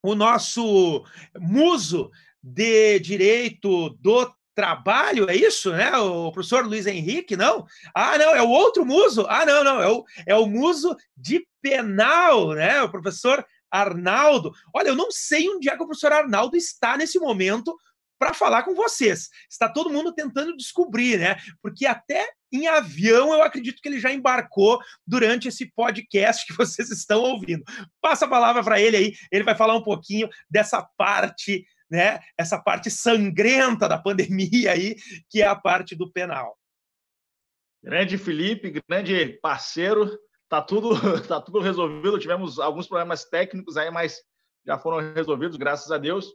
[0.03, 1.05] o nosso
[1.39, 2.11] muso
[2.43, 5.97] de Direito do Trabalho, é isso, né?
[5.97, 7.65] O professor Luiz Henrique, não?
[7.95, 9.25] Ah, não, é o outro muso.
[9.29, 12.83] Ah, não, não, é o, é o muso de penal, né?
[12.83, 14.53] O professor Arnaldo.
[14.75, 17.75] Olha, eu não sei onde é que o professor Arnaldo está nesse momento
[18.19, 19.31] para falar com vocês.
[19.49, 21.37] Está todo mundo tentando descobrir, né?
[21.63, 26.91] Porque até em avião eu acredito que ele já embarcou durante esse podcast que vocês
[26.91, 27.65] estão ouvindo.
[28.01, 32.59] Passa a palavra para ele aí, ele vai falar um pouquinho dessa parte né, essa
[32.59, 34.97] parte sangrenta da pandemia aí,
[35.29, 36.57] que é a parte do penal.
[37.83, 40.19] Grande Felipe, grande parceiro,
[40.49, 40.91] tá tudo
[41.27, 42.19] tá tudo resolvido.
[42.19, 44.21] Tivemos alguns problemas técnicos aí, mas
[44.65, 46.27] já foram resolvidos, graças a Deus.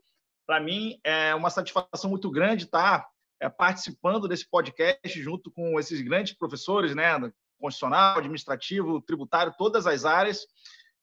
[0.46, 3.08] Para mim é uma satisfação muito grande estar
[3.40, 7.14] é, participando desse podcast junto com esses grandes professores, né,
[7.60, 10.46] constitucional, administrativo, tributário, todas as áreas.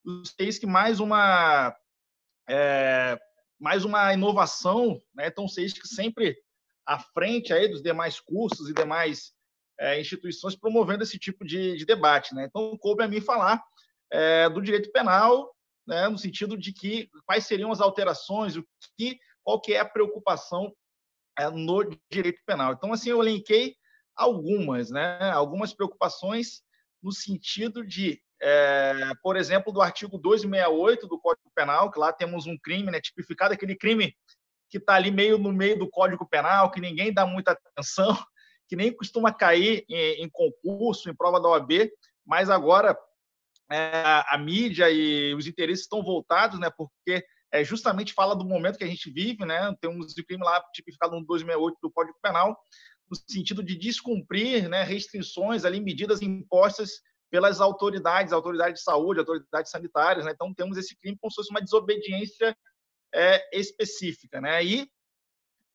[0.04, 1.74] Vocês que mais uma
[2.48, 3.18] é,
[3.62, 5.28] mais uma inovação, né?
[5.28, 6.36] Então, que sempre
[6.84, 9.32] à frente aí dos demais cursos e demais
[9.78, 12.46] é, instituições promovendo esse tipo de, de, debate, né?
[12.46, 13.62] Então, coube a mim falar
[14.10, 15.54] é, do direito penal,
[15.86, 16.08] né?
[16.08, 18.66] No sentido de que quais seriam as alterações, o
[18.98, 20.74] que, qual que é a preocupação
[21.38, 22.72] é, no direito penal.
[22.72, 23.76] Então, assim, eu elenquei
[24.16, 25.30] algumas, né?
[25.30, 26.64] Algumas preocupações
[27.00, 32.44] no sentido de é, por exemplo, do artigo 268 do Código Penal, que lá temos
[32.46, 34.12] um crime né, tipificado, aquele crime
[34.68, 38.08] que está ali meio no meio do Código Penal, que ninguém dá muita atenção,
[38.68, 41.88] que nem costuma cair em, em concurso, em prova da OAB,
[42.26, 42.98] mas agora
[43.70, 48.76] é, a mídia e os interesses estão voltados, né, porque é, justamente fala do momento
[48.76, 52.58] que a gente vive, né, temos o crime lá tipificado no 268 do Código Penal,
[53.08, 59.72] no sentido de descumprir né, restrições, ali, medidas impostas pelas autoridades, autoridades de saúde, autoridades
[59.72, 60.26] sanitárias.
[60.26, 60.32] Né?
[60.32, 62.54] Então, temos esse crime como se fosse uma desobediência
[63.12, 64.38] é, específica.
[64.40, 64.62] Né?
[64.62, 64.92] E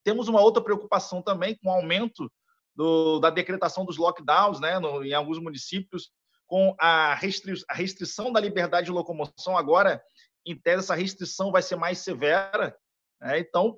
[0.08, 2.32] Temos uma outra preocupação também com o aumento
[2.74, 6.14] do, da decretação dos lockdowns né, no, em alguns municípios,
[6.46, 9.58] com a, restri a restrição da liberdade de locomoção.
[9.58, 10.02] Agora,
[10.46, 12.74] em tese, essa restrição vai ser mais severa.
[13.20, 13.40] Né?
[13.40, 13.78] Então,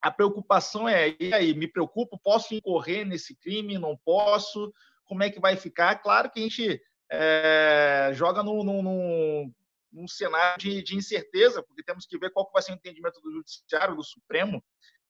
[0.00, 2.16] a preocupação é: e aí, me preocupo?
[2.16, 3.76] Posso incorrer nesse crime?
[3.76, 4.72] Não posso?
[5.04, 5.96] Como é que vai ficar?
[5.96, 6.80] Claro que a gente
[7.10, 9.52] é, joga num, num,
[9.92, 13.30] num cenário de, de, incerteza, porque temos que ver qual vai ser o entendimento do
[13.30, 14.62] Judiciário, do Supremo,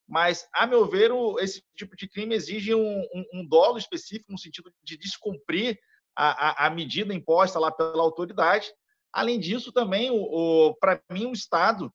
[0.07, 4.31] mas, a meu ver, o, esse tipo de crime exige um, um, um, dolo específico,
[4.31, 5.77] no sentido de descumprir
[6.15, 8.71] a, a, a, medida imposta lá pela autoridade.
[9.11, 10.15] Além disso, também, o,
[10.69, 11.93] o para mim, o Estado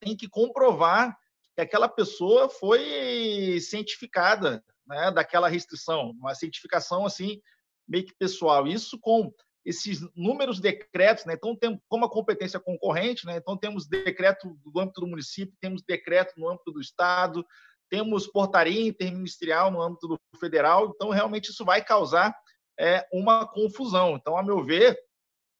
[0.00, 1.16] tem que comprovar
[1.54, 7.40] que aquela pessoa foi cientificada né, daquela restrição, uma cientificação assim
[7.88, 8.66] meio que pessoal.
[8.66, 9.32] Isso com
[9.64, 11.34] esses números decretos, né?
[11.34, 13.36] Então, tem, como a competência concorrente, né?
[13.36, 17.44] Então, temos decreto do âmbito do município, temos decreto no âmbito do Estado,
[17.90, 22.34] temos portaria interministerial no âmbito do federal, então, realmente, isso vai causar
[22.78, 24.16] é, uma confusão.
[24.16, 24.96] Então, a meu ver,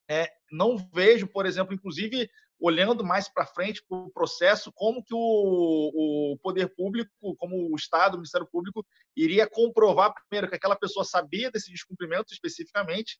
[0.09, 5.15] é, não vejo, por exemplo, inclusive, olhando mais para frente para o processo, como que
[5.15, 8.85] o, o poder público, como o Estado, o Ministério Público,
[9.15, 13.19] iria comprovar, primeiro, que aquela pessoa sabia desse descumprimento especificamente,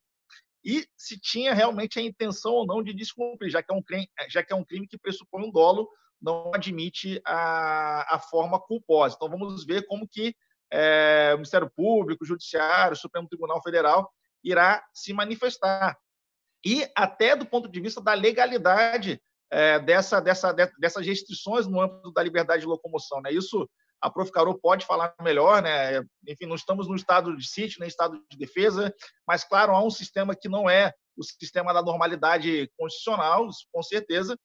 [0.65, 4.09] e se tinha realmente a intenção ou não de descumprir, já que é um crime,
[4.29, 5.89] já que, é um crime que pressupõe um dolo,
[6.21, 9.15] não admite a, a forma culposa.
[9.15, 10.35] Então, vamos ver como que
[10.73, 14.11] é, o Ministério Público, o Judiciário, o Supremo Tribunal Federal
[14.43, 15.97] irá se manifestar.
[16.65, 22.13] E até do ponto de vista da legalidade é, dessa, dessa, dessas restrições no âmbito
[22.13, 23.21] da liberdade de locomoção.
[23.21, 23.33] Né?
[23.33, 23.69] Isso
[24.01, 24.31] a Prof.
[24.31, 26.01] Carol pode falar melhor, né?
[26.29, 28.95] Enfim, não estamos no estado de sítio, nem estado de defesa,
[29.27, 34.39] mas, claro, há um sistema que não é o sistema da normalidade constitucional, com certeza,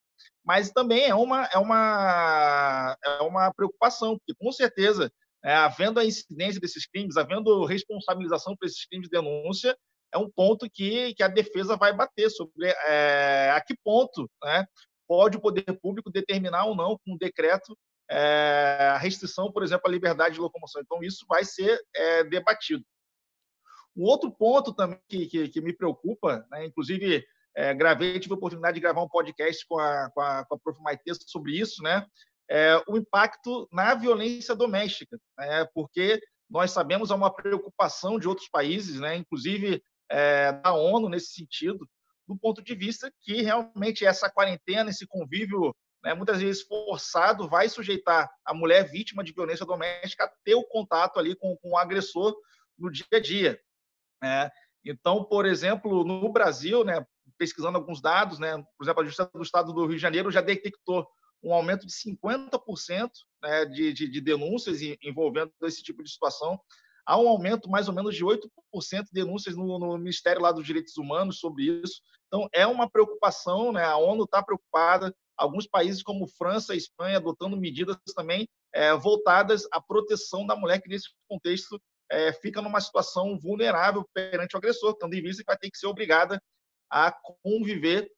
[0.44, 5.12] mas também é uma, é uma, é uma preocupação, porque, com certeza,
[5.44, 9.78] é, havendo a incidência desses crimes, havendo responsabilização por esses crimes de denúncia,
[10.14, 14.66] é um ponto que, que a defesa vai bater sobre é, a que ponto né,
[15.08, 17.78] pode o poder público determinar ou não, com um decreto,
[18.10, 20.82] é, a restrição, por exemplo, à liberdade de locomoção.
[20.82, 22.84] Então, isso vai ser é, debatido.
[23.96, 28.38] Um outro ponto também que, que, que me preocupa, né, inclusive é, gravei, tive a
[28.38, 30.82] oportunidade de gravar um podcast com a, com a, com a Prof.
[30.82, 32.06] Maite sobre isso, né,
[32.50, 38.50] é, o impacto na violência doméstica, né, porque nós sabemos há uma preocupação de outros
[38.50, 39.82] países, né, inclusive
[40.12, 41.90] é, da ONU nesse sentido,
[42.28, 47.70] do ponto de vista que realmente essa quarentena, esse convívio né, muitas vezes forçado, vai
[47.70, 51.78] sujeitar a mulher vítima de violência doméstica a ter o contato ali com, com o
[51.78, 52.36] agressor
[52.78, 53.60] no dia a dia.
[54.22, 54.50] Né?
[54.84, 57.06] Então, por exemplo, no Brasil, né,
[57.38, 60.42] pesquisando alguns dados, né, por exemplo, a Justiça do Estado do Rio de Janeiro já
[60.42, 61.08] detectou
[61.44, 63.10] um aumento de 50%
[63.42, 66.60] né, de, de, de denúncias envolvendo esse tipo de situação.
[67.06, 68.48] Há um aumento mais ou menos de 8%
[69.06, 72.02] de denúncias no, no, Ministério lá dos Direitos Humanos sobre isso.
[72.28, 73.84] Então, é uma preocupação, né?
[73.84, 79.68] a ONU está preocupada, alguns países como França e Espanha adotando medidas também é, voltadas
[79.72, 84.96] à proteção da mulher, que nesse contexto é, fica numa situação vulnerável perante o agressor,
[84.96, 86.42] tendo em vista que vai ter que ser obrigada
[86.90, 88.12] a conviver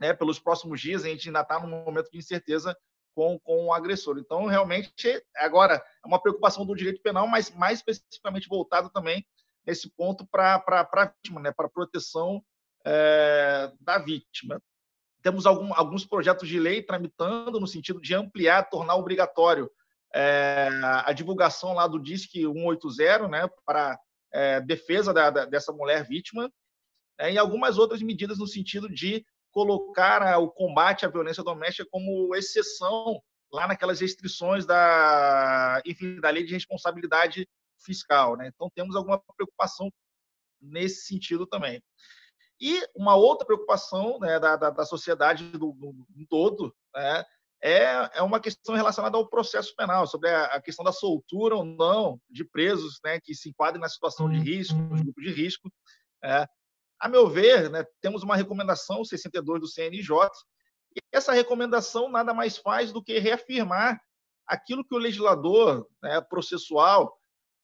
[0.00, 2.76] né, pelos próximos dias, a gente ainda está num momento de incerteza
[3.14, 4.18] com, com o agressor.
[4.18, 9.24] Então, realmente, agora, é uma preocupação do direito penal, mas mais especificamente voltado também
[9.66, 12.42] nesse ponto para a vítima, né, para a proteção
[12.84, 14.60] é, da vítima.
[15.22, 19.70] Temos algum, alguns projetos de lei tramitando no sentido de ampliar, tornar obrigatório
[20.14, 20.68] é,
[21.04, 23.98] a divulgação lá do DISC 180, né, para
[24.32, 26.50] é, defesa da, da, dessa mulher vítima,
[27.18, 32.34] é, e algumas outras medidas no sentido de colocar o combate à violência doméstica como
[32.34, 33.22] exceção
[33.52, 37.46] lá naquelas restrições da, enfim, da lei de responsabilidade
[37.78, 38.36] fiscal.
[38.36, 38.48] Né?
[38.48, 39.92] Então, temos alguma preocupação
[40.60, 41.82] nesse sentido também.
[42.60, 47.24] E uma outra preocupação né, da, da, da, sociedade do, do, do todo né,
[47.62, 51.64] é, é uma questão relacionada ao processo penal, sobre a, a, questão da soltura ou
[51.64, 55.04] não de presos né, que se enquadrem na situação de risco, nos uhum.
[55.04, 55.72] grupos de risco.
[56.24, 56.46] É.
[57.02, 60.14] A meu ver, né, temos uma recomendação 62 do CNJ,
[60.94, 64.00] e essa recomendação nada mais faz do que reafirmar
[64.46, 67.12] aquilo que o legislador né, processual,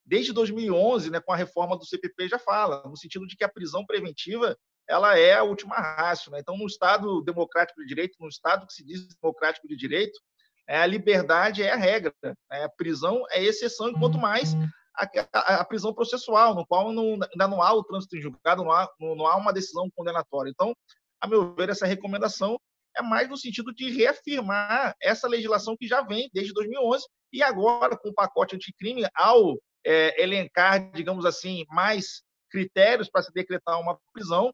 [0.05, 3.49] desde 2011, né, com a reforma do CPP, já fala, no sentido de que a
[3.49, 4.59] prisão preventiva
[4.89, 6.33] ela é a última rácio.
[6.33, 6.41] Né?
[6.41, 10.19] Então, no Estado democrático de direito, no Estado que se diz democrático de direito,
[10.67, 12.65] é, a liberdade é a regra, né?
[12.65, 14.53] a prisão é exceção, enquanto mais
[14.99, 18.73] a, a, prisão processual, no qual não, ainda não há o trânsito em julgado, não
[18.73, 20.51] há, não, não há uma decisão condenatória.
[20.51, 20.75] Então,
[21.21, 22.59] a meu ver, essa recomendação
[22.97, 27.97] é mais no sentido de reafirmar essa legislação que já vem desde 2011 e agora
[27.97, 33.99] com o pacote anticrime, ao é, elencar, digamos assim, mais critérios para se decretar uma
[34.13, 34.53] prisão,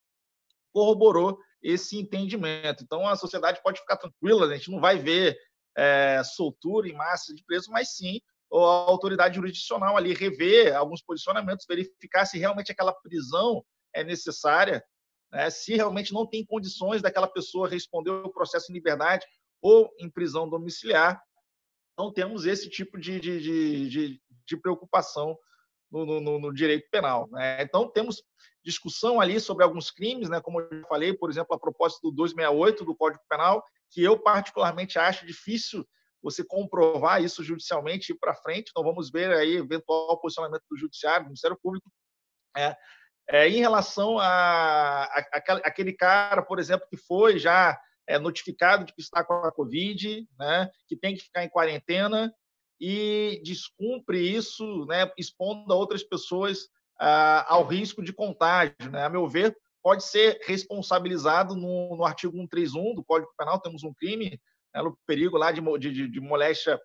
[0.72, 2.82] corroborou esse entendimento.
[2.82, 5.38] Então, a sociedade pode ficar tranquila, a gente não vai ver
[5.76, 8.20] é, soltura em massa de presos, mas sim
[8.62, 14.84] a autoridade jurisdicional ali rever alguns posicionamentos, verificar se realmente aquela prisão é necessária,
[15.32, 15.50] né?
[15.50, 19.26] se realmente não tem condições daquela pessoa responder o processo em liberdade
[19.60, 21.20] ou em prisão domiciliar.
[21.98, 23.40] Não temos esse tipo de, de,
[23.88, 25.36] de, de preocupação
[25.90, 27.28] no, no, no, direito penal.
[27.30, 27.62] Né?
[27.62, 28.22] Então, temos
[28.64, 30.40] discussão ali sobre alguns crimes, né?
[30.40, 34.98] como eu falei, por exemplo, a proposta do 268 do Código Penal, que eu particularmente
[34.98, 35.86] acho difícil
[36.24, 38.70] você comprovar isso judicialmente e para frente.
[38.70, 41.86] Então, vamos ver aí eventual posicionamento do Judiciário, do Ministério Público.
[42.56, 42.74] É,
[43.28, 48.86] é, em relação a, a, a, aquele cara, por exemplo, que foi já é, notificado
[48.86, 52.34] de que está com a Covid, né, que tem que ficar em quarentena
[52.80, 56.68] e descumpre isso, né, expondo a outras pessoas
[57.46, 58.74] ao risco de contágio.
[58.90, 59.04] Né?
[59.04, 63.92] A meu ver, pode ser responsabilizado no, no artigo 131 do Código Penal, temos um
[63.92, 64.40] crime
[64.74, 66.80] né, no perigo lá de, de, de moléstia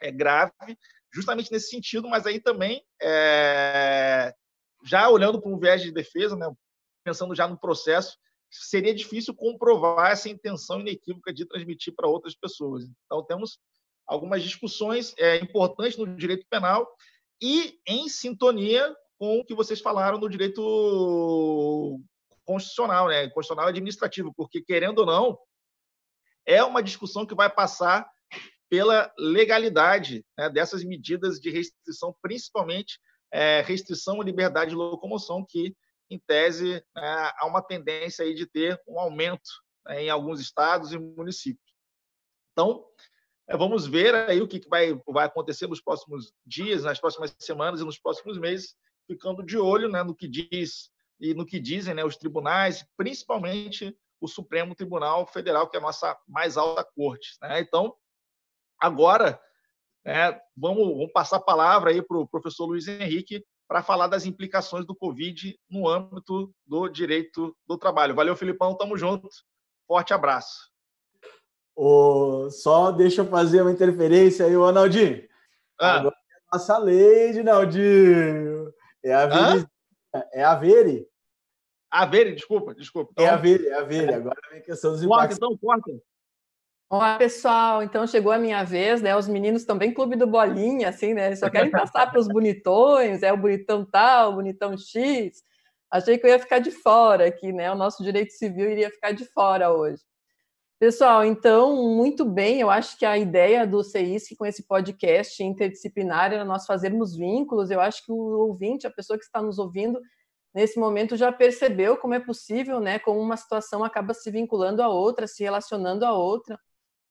[0.00, 0.78] é, grave,
[1.12, 4.32] justamente nesse sentido, mas aí também, é,
[4.84, 6.50] já olhando para um viés de defesa, né,
[7.04, 8.16] pensando já no processo,
[8.50, 12.84] seria difícil comprovar essa intenção inequívoca de transmitir para outras pessoas.
[13.06, 13.58] Então, temos
[14.06, 16.88] algumas discussões é, importantes no direito penal
[17.40, 22.00] e em sintonia com o que vocês falaram no direito
[22.44, 23.28] constitucional, né?
[23.28, 25.38] constitucional administrativo, porque, querendo ou não,
[26.46, 28.08] é uma discussão que vai passar
[28.68, 33.00] pela legalidade né, dessas medidas de restrição, principalmente
[33.32, 35.74] é, restrição à liberdade de locomoção, que,
[36.08, 39.50] em tese, é, há uma tendência aí de ter um aumento
[39.86, 41.74] né, em alguns estados e municípios.
[42.52, 42.84] Então,
[43.48, 47.80] é, vamos ver aí o que vai, vai acontecer nos próximos dias, nas próximas semanas
[47.80, 48.76] e nos próximos meses,
[49.06, 53.96] ficando de olho né, no que diz e no que dizem né, os tribunais, principalmente
[54.20, 57.36] o Supremo Tribunal Federal, que é a nossa mais alta corte.
[57.40, 57.60] Né?
[57.60, 57.94] Então,
[58.78, 59.40] agora,
[60.04, 64.26] né, vamos, vamos, passar a palavra aí para o professor Luiz Henrique para falar das
[64.26, 68.14] implicações do Covid no âmbito do direito do trabalho.
[68.14, 69.28] Valeu, Filipão, tamo junto.
[69.86, 70.70] Forte abraço.
[71.74, 75.26] Oh, só deixa eu fazer uma interferência aí, Ronaldinho.
[75.80, 75.94] Ah.
[75.94, 78.72] Agora é a nossa lei, Naldinho.
[79.02, 79.66] É a Veri.
[80.32, 81.08] É a Veri.
[81.90, 83.10] Aveire, desculpa, desculpa.
[83.12, 84.14] Então, é Aveire, é Aveire.
[84.14, 85.38] Agora vem questão dos impactos.
[85.38, 86.02] Corta, então, corta.
[86.88, 87.82] Olá, pessoal.
[87.82, 89.16] Então chegou a minha vez, né?
[89.16, 91.26] Os meninos estão bem clube do bolinha, assim, né?
[91.26, 95.42] Eles só querem passar para os bonitões, é o bonitão tal, o bonitão X.
[95.90, 97.70] Achei que eu ia ficar de fora aqui, né?
[97.70, 100.02] O nosso direito civil iria ficar de fora hoje.
[100.80, 106.32] Pessoal, então, muito bem, eu acho que a ideia do CEISC com esse podcast interdisciplinar
[106.32, 107.70] era nós fazermos vínculos.
[107.70, 110.00] Eu acho que o ouvinte, a pessoa que está nos ouvindo,
[110.54, 114.88] nesse momento já percebeu como é possível, né, como uma situação acaba se vinculando a
[114.88, 116.58] outra, se relacionando a outra.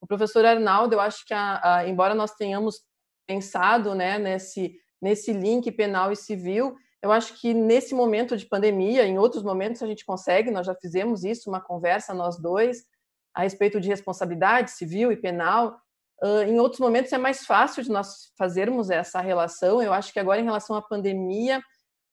[0.00, 2.80] O professor Arnaldo, eu acho que, a, a, embora nós tenhamos
[3.26, 9.06] pensado, né, nesse nesse link penal e civil, eu acho que nesse momento de pandemia,
[9.06, 12.84] em outros momentos a gente consegue, nós já fizemos isso, uma conversa nós dois
[13.34, 15.80] a respeito de responsabilidade civil e penal.
[16.22, 19.82] Uh, em outros momentos é mais fácil de nós fazermos essa relação.
[19.82, 21.62] Eu acho que agora em relação à pandemia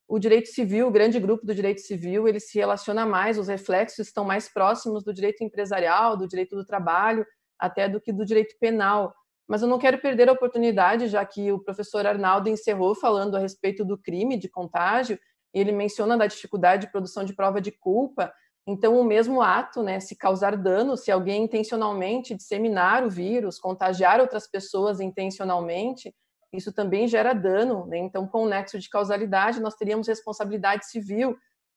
[0.08, 4.06] o direito civil, o grande grupo do direito civil, ele se relaciona mais, os reflexos
[4.06, 7.26] estão mais próximos do direito empresarial, do direito do trabalho,
[7.58, 9.14] até do que do direito penal.
[9.46, 13.38] Mas eu não quero perder a oportunidade, já que o professor Arnaldo encerrou falando a
[13.38, 15.18] respeito do crime de contágio,
[15.52, 18.32] ele menciona da dificuldade de produção de prova de culpa.
[18.66, 24.20] Então, o mesmo ato, né, se causar dano, se alguém intencionalmente disseminar o vírus, contagiar
[24.20, 26.14] outras pessoas intencionalmente,
[26.52, 27.86] isso também gera dano.
[27.86, 27.98] Né?
[27.98, 31.36] Então, com o nexo de causalidade, nós teríamos responsabilidade civil,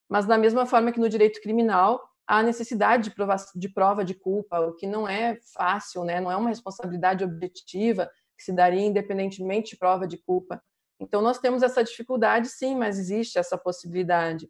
[0.09, 4.13] mas da mesma forma que no direito criminal, há necessidade de prova de, prova de
[4.13, 6.19] culpa, o que não é fácil, né?
[6.21, 10.61] não é uma responsabilidade objetiva que se daria independentemente de prova de culpa.
[10.99, 14.47] Então, nós temos essa dificuldade, sim, mas existe essa possibilidade.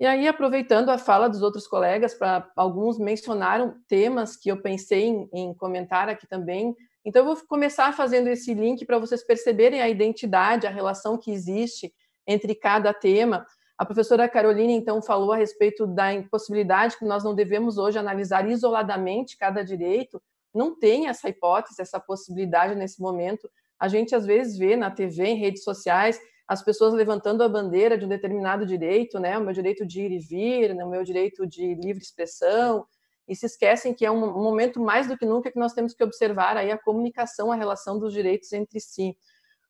[0.00, 5.06] E aí, aproveitando a fala dos outros colegas, para alguns mencionaram temas que eu pensei
[5.06, 6.74] em, em comentar aqui também,
[7.08, 11.30] então, eu vou começar fazendo esse link para vocês perceberem a identidade, a relação que
[11.30, 11.90] existe
[12.26, 13.46] entre cada tema.
[13.78, 18.46] A professora Carolina, então, falou a respeito da impossibilidade que nós não devemos hoje analisar
[18.46, 20.20] isoladamente cada direito.
[20.54, 23.48] Não tem essa hipótese, essa possibilidade nesse momento.
[23.80, 27.96] A gente, às vezes, vê na TV, em redes sociais, as pessoas levantando a bandeira
[27.96, 29.38] de um determinado direito, né?
[29.38, 30.84] O meu direito de ir e vir, né?
[30.84, 32.84] o meu direito de livre expressão,
[33.28, 36.02] e se esquecem que é um momento mais do que nunca que nós temos que
[36.02, 39.16] observar aí a comunicação, a relação dos direitos entre si.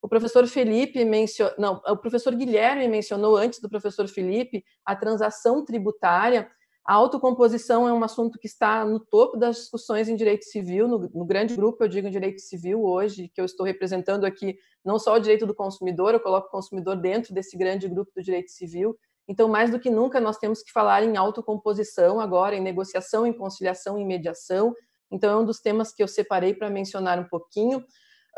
[0.00, 5.64] O professor Felipe mencionou, não, o professor Guilherme mencionou antes do professor Felipe a transação
[5.64, 6.48] tributária.
[6.84, 10.98] A autocomposição é um assunto que está no topo das discussões em direito civil, no,
[11.12, 14.98] no grande grupo, eu digo em direito civil hoje, que eu estou representando aqui, não
[14.98, 18.50] só o direito do consumidor, eu coloco o consumidor dentro desse grande grupo do direito
[18.52, 18.96] civil.
[19.29, 23.33] Então, mais do que nunca, nós temos que falar em autocomposição agora, em negociação, em
[23.33, 24.74] conciliação, em mediação.
[25.11, 27.85] Então, é um dos temas que eu separei para mencionar um pouquinho.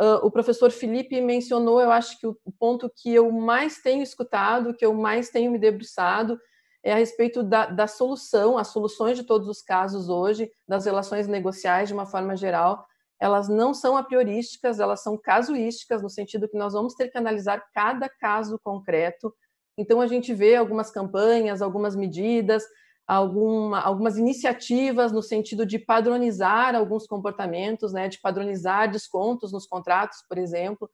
[0.00, 4.74] Uh, o professor Felipe mencionou, eu acho que o, ponto que eu mais tenho escutado,
[4.74, 6.40] que eu mais tenho me debruçado,
[6.82, 11.28] é a respeito da, da solução, as soluções de todos os casos hoje, das relações
[11.28, 12.84] negociais de uma forma geral,
[13.20, 17.18] elas não são a priorísticas, elas são casuísticas, no sentido que nós vamos ter que
[17.18, 19.32] analisar cada caso concreto.
[19.80, 22.62] Então, a gente vê algumas campanhas, algumas medidas,
[23.06, 30.18] alguma, algumas iniciativas no sentido de padronizar alguns comportamentos, né, de padronizar descontos nos contratos,
[30.28, 30.88] por exemplo,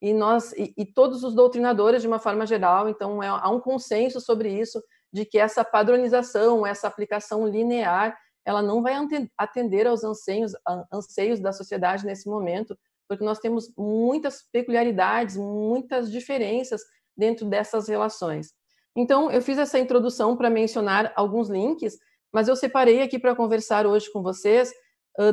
[0.00, 3.60] e nós e, e todos os doutrinadores de uma forma geral, então é, há um
[3.60, 4.82] consenso sobre isso
[5.12, 8.94] de que essa padronização, essa aplicação linear, ela não vai
[9.36, 10.52] atender aos anseios,
[10.90, 12.74] anseios da sociedade nesse momento,
[13.06, 16.80] porque nós temos muitas peculiaridades, muitas diferenças
[17.20, 18.52] dentro dessas relações.
[18.96, 21.96] Então, eu fiz essa introdução para mencionar alguns links,
[22.32, 24.72] mas eu separei aqui para conversar hoje com vocês,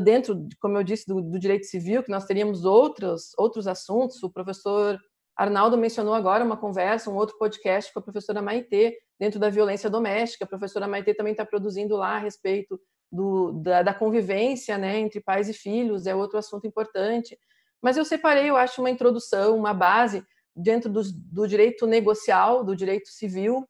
[0.04, 4.22] dentro, como eu disse, do, do, direito civil, que nós teríamos outros, outros assuntos.
[4.22, 5.00] O professor
[5.36, 9.90] Arnaldo mencionou agora uma conversa, um outro podcast com a professora Maitê, dentro da violência
[9.90, 10.46] doméstica.
[10.46, 12.80] A professora Maitê também está produzindo lá a respeito
[13.12, 17.38] do, da, da, convivência né, entre pais e filhos, é outro assunto importante.
[17.82, 20.24] Mas eu separei, eu acho, uma introdução, uma base
[20.58, 23.68] dentro do, do direito negocial, do direito civil,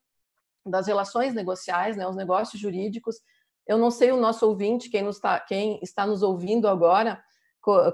[0.66, 3.18] das relações negociais, né, os negócios jurídicos.
[3.68, 7.22] Eu não sei o nosso ouvinte, quem, nos tá, quem está nos ouvindo agora,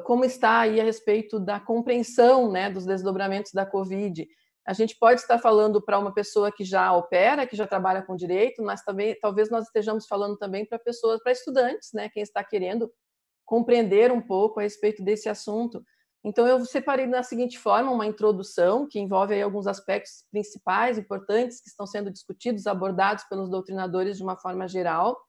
[0.04, 4.28] como está aí a respeito da compreensão né, dos desdobramentos da Covid.
[4.66, 8.16] A gente pode estar falando para uma pessoa que já opera, que já trabalha com
[8.16, 12.44] direito, mas também talvez nós estejamos falando também para pessoas, para estudantes, né, quem está
[12.44, 12.92] querendo
[13.46, 15.84] compreender um pouco a respeito desse assunto.
[16.24, 21.68] Então, eu separei da seguinte forma uma introdução que envolve alguns aspectos principais, importantes, que
[21.68, 25.20] estão sendo discutidos, abordados pelos doutrinadores de uma forma geral.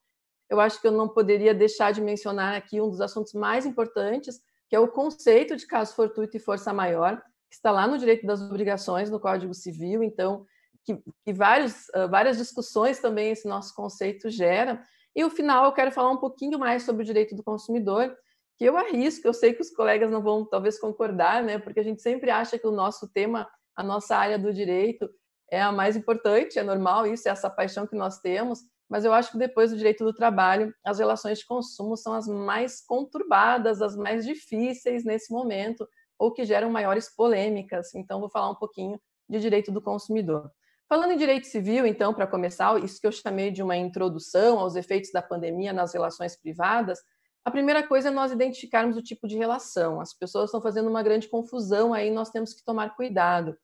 [0.49, 4.39] Eu acho que eu não poderia deixar de mencionar aqui um dos assuntos mais importantes,
[4.69, 8.25] que é o conceito de caso fortuito e força maior, que está lá no direito
[8.25, 10.01] das obrigações, no Código Civil.
[10.01, 10.45] Então,
[10.85, 14.81] que, que vários, várias discussões também esse nosso conceito gera.
[15.13, 18.15] E, no final, eu quero falar um pouquinho mais sobre o direito do consumidor,
[18.57, 21.59] que eu arrisco, eu sei que os colegas não vão talvez concordar, né?
[21.59, 25.09] Porque a gente sempre acha que o nosso tema, a nossa área do direito
[25.51, 29.13] é a mais importante, é normal isso, é essa paixão que nós temos, mas eu
[29.13, 33.81] acho que depois do direito do trabalho, as relações de consumo são as mais conturbadas,
[33.81, 35.87] as mais difíceis nesse momento,
[36.17, 37.93] ou que geram maiores polêmicas.
[37.95, 38.99] Então, vou falar um pouquinho
[39.29, 40.51] de direito do consumidor.
[40.87, 44.75] Falando em direito civil, então, para começar, isso que eu chamei de uma introdução aos
[44.75, 46.99] efeitos da pandemia nas relações privadas,
[47.45, 50.01] a primeira coisa é nós identificarmos o tipo de relação.
[50.01, 53.55] As pessoas estão fazendo uma grande confusão aí, nós temos que tomar cuidado.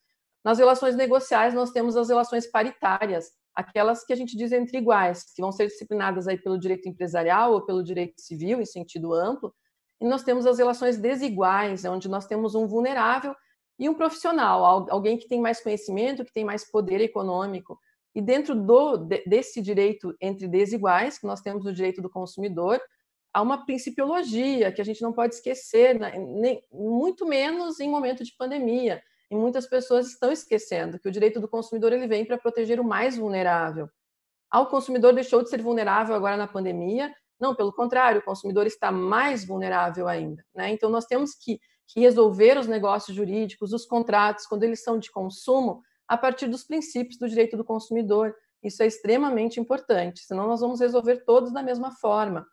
[0.45, 5.33] Nas relações negociais, nós temos as relações paritárias, aquelas que a gente diz entre iguais,
[5.33, 9.51] que vão ser disciplinadas aí pelo direito empresarial ou pelo direito civil, em sentido amplo.
[9.99, 13.35] E nós temos as relações desiguais, onde nós temos um vulnerável
[13.79, 17.79] e um profissional, alguém que tem mais conhecimento, que tem mais poder econômico.
[18.13, 22.79] E dentro do, desse direito entre desiguais, que nós temos o direito do consumidor,
[23.33, 26.17] há uma principiologia que a gente não pode esquecer, né?
[26.17, 29.01] Nem, muito menos em momento de pandemia.
[29.29, 32.83] E muitas pessoas estão esquecendo que o direito do consumidor ele vem para proteger o
[32.83, 33.89] mais vulnerável.
[34.51, 37.13] Ah, o consumidor deixou de ser vulnerável agora na pandemia?
[37.39, 40.45] Não, pelo contrário, o consumidor está mais vulnerável ainda.
[40.53, 40.71] Né?
[40.71, 45.09] Então, nós temos que, que resolver os negócios jurídicos, os contratos, quando eles são de
[45.09, 48.35] consumo, a partir dos princípios do direito do consumidor.
[48.61, 52.45] Isso é extremamente importante, senão nós vamos resolver todos da mesma forma.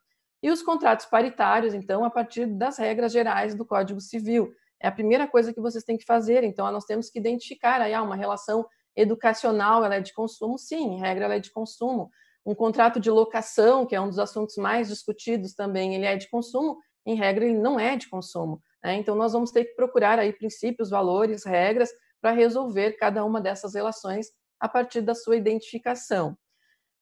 [0.43, 4.53] E os contratos paritários, então, a partir das regras gerais do Código Civil.
[4.80, 6.45] É a primeira coisa que vocês têm que fazer.
[6.45, 8.64] Então, nós temos que identificar aí ah, uma relação
[8.95, 10.59] educacional, ela é de consumo?
[10.59, 12.11] Sim, em regra, ela é de consumo.
[12.47, 16.28] Um contrato de locação, que é um dos assuntos mais discutidos também, ele é de
[16.30, 16.78] consumo?
[17.05, 18.62] Em regra, ele não é de consumo.
[18.82, 18.95] Né?
[18.95, 23.74] Então, nós vamos ter que procurar aí princípios, valores, regras para resolver cada uma dessas
[23.74, 24.28] relações
[24.61, 26.36] a partir da sua identificação.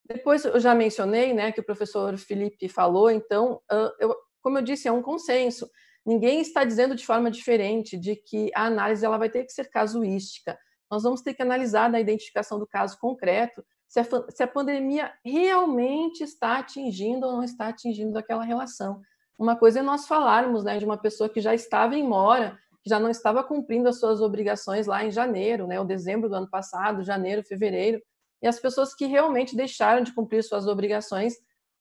[0.08, 3.60] Depois eu já mencionei, né, que o professor Felipe falou, então,
[3.98, 5.68] eu, como eu disse, é um consenso.
[6.04, 9.68] Ninguém está dizendo de forma diferente de que a análise ela vai ter que ser
[9.68, 10.56] casuística.
[10.88, 15.12] Nós vamos ter que analisar na identificação do caso concreto se a, se a pandemia
[15.24, 19.00] realmente está atingindo ou não está atingindo aquela relação.
[19.38, 22.88] Uma coisa é nós falarmos né, de uma pessoa que já estava em mora, que
[22.88, 26.48] já não estava cumprindo as suas obrigações lá em janeiro, né, ou dezembro do ano
[26.48, 28.00] passado, janeiro, fevereiro,
[28.42, 31.34] e as pessoas que realmente deixaram de cumprir suas obrigações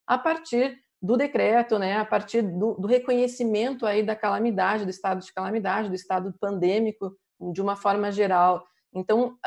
[0.08, 5.22] a partir do decreto, né, a partir do, do reconhecimento aí da calamidade, do estado
[5.24, 7.16] de calamidade, do estado pandêmico,
[7.54, 8.66] de uma forma geral.
[8.94, 9.38] Então,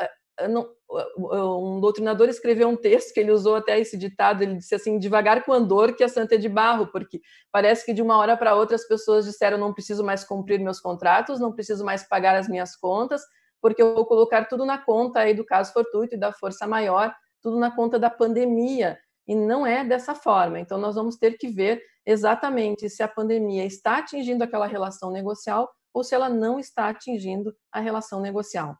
[1.17, 5.43] um doutrinador escreveu um texto que ele usou até esse ditado, ele disse assim, devagar
[5.43, 7.19] com andor que a santa é de barro, porque
[7.51, 10.79] parece que de uma hora para outra as pessoas disseram não preciso mais cumprir meus
[10.79, 13.21] contratos, não preciso mais pagar as minhas contas,
[13.61, 17.13] porque eu vou colocar tudo na conta aí do caso fortuito e da força maior,
[17.41, 18.97] tudo na conta da pandemia,
[19.27, 20.59] e não é dessa forma.
[20.59, 25.69] Então nós vamos ter que ver exatamente se a pandemia está atingindo aquela relação negocial
[25.93, 28.75] ou se ela não está atingindo a relação negocial.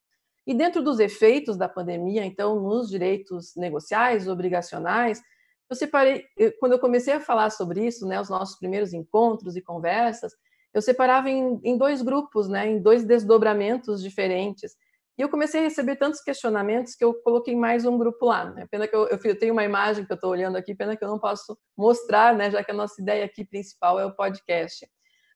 [0.48, 5.22] E dentro dos efeitos da pandemia, então, nos direitos negociais, obrigacionais,
[5.70, 6.26] eu separei,
[6.60, 10.34] quando eu comecei a falar sobre isso, né, os nossos primeiros encontros e conversas,
[10.74, 14.76] eu separava em, em dois grupos, né, em dois desdobramentos diferentes.
[15.18, 18.46] E eu comecei a receber tantos questionamentos que eu coloquei mais um grupo lá.
[18.52, 18.66] Né?
[18.72, 21.10] Pena que eu, eu, tenho uma imagem que eu estou olhando aqui, pena que eu
[21.10, 24.88] não posso mostrar, né, já que a nossa ideia aqui principal é o podcast.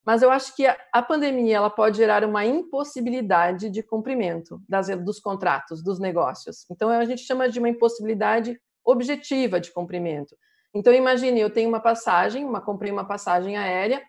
[0.05, 5.19] Mas eu acho que a pandemia ela pode gerar uma impossibilidade de cumprimento das, dos
[5.19, 6.65] contratos, dos negócios.
[6.69, 10.35] Então a gente chama de uma impossibilidade objetiva de cumprimento.
[10.73, 14.01] Então imagine, eu tenho uma passagem, uma comprei uma passagem aérea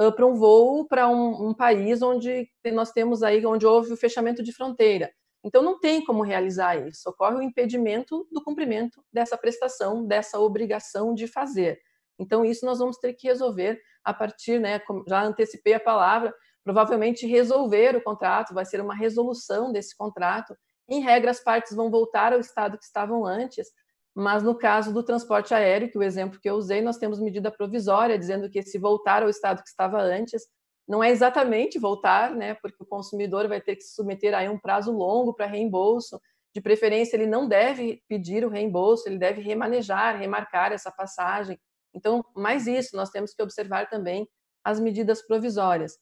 [0.00, 3.96] uh, para um voo para um, um, país onde nós temos aí onde houve o
[3.96, 5.10] fechamento de fronteira.
[5.44, 7.08] Então não tem como realizar isso.
[7.08, 11.80] Ocorre o impedimento do cumprimento dessa prestação, dessa obrigação de fazer.
[12.18, 16.34] Então isso nós vamos ter que resolver a partir, né, já antecipei a palavra,
[16.64, 20.56] provavelmente resolver o contrato, vai ser uma resolução desse contrato.
[20.88, 23.68] Em regra, as partes vão voltar ao estado que estavam antes,
[24.14, 27.18] mas no caso do transporte aéreo, que é o exemplo que eu usei, nós temos
[27.20, 30.46] medida provisória dizendo que se voltar ao estado que estava antes,
[30.86, 34.58] não é exatamente voltar, né, porque o consumidor vai ter que se submeter a um
[34.58, 36.20] prazo longo para reembolso.
[36.54, 41.58] De preferência, ele não deve pedir o reembolso, ele deve remanejar, remarcar essa passagem,
[41.94, 44.28] então, mais isso, nós temos que observar também
[44.64, 45.98] as medidas provisórias.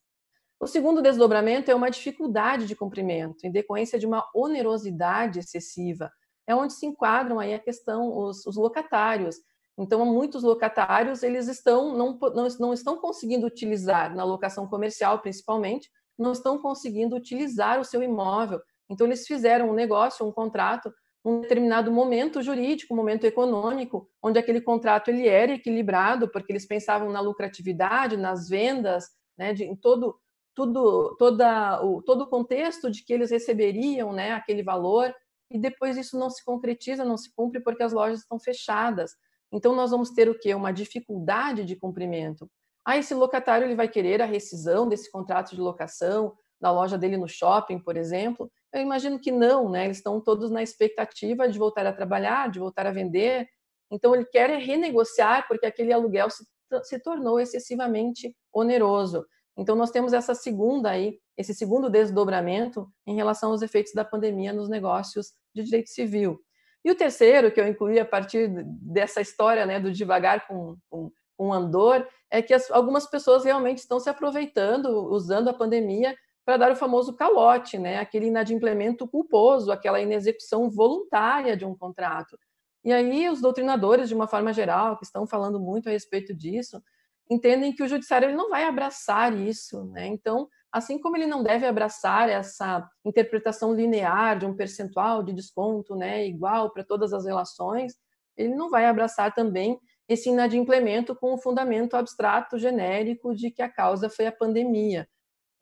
[0.59, 6.13] O segundo desdobramento é uma dificuldade de cumprimento, em decorrência de uma onerosidade excessiva.
[6.51, 9.37] É onde se enquadram aí a questão os, os locatários.
[9.79, 15.89] Então, muitos locatários eles estão não, não, não estão conseguindo utilizar na locação comercial, principalmente,
[16.19, 18.61] não estão conseguindo utilizar o seu imóvel.
[18.91, 20.93] Então, eles fizeram um negócio, um contrato
[21.25, 27.11] um determinado momento jurídico, momento econômico, onde aquele contrato ele era equilibrado, porque eles pensavam
[27.11, 29.05] na lucratividade, nas vendas,
[29.37, 30.19] né, de, em todo
[30.55, 35.15] tudo toda o todo o contexto de que eles receberiam, né, aquele valor,
[35.51, 39.13] e depois isso não se concretiza, não se cumpre porque as lojas estão fechadas.
[39.53, 40.55] Então nós vamos ter o quê?
[40.55, 42.49] Uma dificuldade de cumprimento.
[42.85, 47.17] Ah, esse locatário ele vai querer a rescisão desse contrato de locação da loja dele
[47.17, 49.87] no shopping, por exemplo, eu imagino que não, né?
[49.87, 53.49] Eles estão todos na expectativa de voltar a trabalhar, de voltar a vender.
[53.91, 56.45] Então, ele quer renegociar porque aquele aluguel se,
[56.85, 59.27] se tornou excessivamente oneroso.
[59.57, 64.53] Então, nós temos essa segunda aí, esse segundo desdobramento em relação aos efeitos da pandemia
[64.53, 66.41] nos negócios de direito civil.
[66.85, 71.13] E o terceiro, que eu incluí a partir dessa história né, do devagar com, com,
[71.37, 76.57] com andor, é que as, algumas pessoas realmente estão se aproveitando, usando a pandemia para
[76.57, 77.99] dar o famoso calote, né?
[77.99, 82.39] aquele inadimplemento culposo, aquela inexecução voluntária de um contrato.
[82.83, 86.83] E aí os doutrinadores, de uma forma geral, que estão falando muito a respeito disso,
[87.31, 89.85] entendem que o judiciário ele não vai abraçar isso.
[89.87, 90.07] Né?
[90.09, 95.95] Então, assim como ele não deve abraçar essa interpretação linear de um percentual de desconto
[95.95, 97.95] né, igual para todas as relações,
[98.37, 99.79] ele não vai abraçar também
[100.09, 105.09] esse inadimplemento com o fundamento abstrato genérico de que a causa foi a pandemia.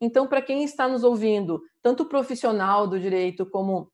[0.01, 3.91] Então, para quem está nos ouvindo, tanto o profissional do direito como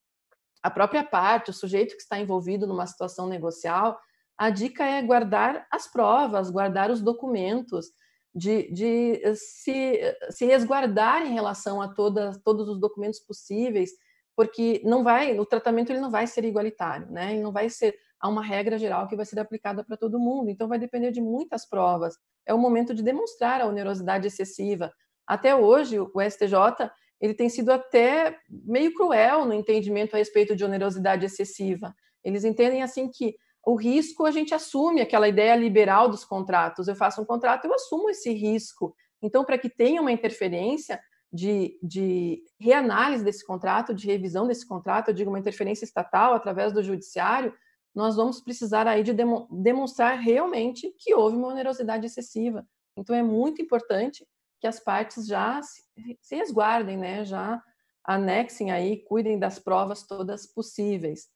[0.64, 4.00] a própria parte, o sujeito que está envolvido numa situação negocial,
[4.38, 7.88] a dica é guardar as provas, guardar os documentos,
[8.34, 13.92] de, de se, se resguardar em relação a todos os documentos possíveis,
[14.36, 17.32] porque não vai, o tratamento ele não vai ser igualitário, né?
[17.32, 20.50] Ele não vai ser a uma regra geral que vai ser aplicada para todo mundo.
[20.50, 22.18] Então vai depender de muitas provas.
[22.46, 24.92] É o momento de demonstrar a onerosidade excessiva,
[25.28, 30.64] até hoje, o STJ ele tem sido até meio cruel no entendimento a respeito de
[30.64, 31.96] onerosidade excessiva.
[32.24, 33.36] Eles entendem assim que
[33.66, 36.88] o risco a gente assume aquela ideia liberal dos contratos.
[36.88, 38.96] Eu faço um contrato, eu assumo esse risco.
[39.22, 41.02] Então, para que tenha uma interferência
[41.34, 46.72] de, de reanálise desse contrato, de revisão desse contrato, eu digo uma interferência estatal através
[46.72, 47.54] do judiciário,
[47.94, 49.14] nós vamos precisar aí de
[49.50, 52.66] demonstrar realmente que houve uma onerosidade excessiva.
[52.96, 54.26] Então, é muito importante
[54.62, 55.82] que as partes já se,
[56.22, 57.26] se resguardem, né?
[57.26, 57.62] já
[58.04, 61.28] anexem aí, cuidem das provas todas possíveis.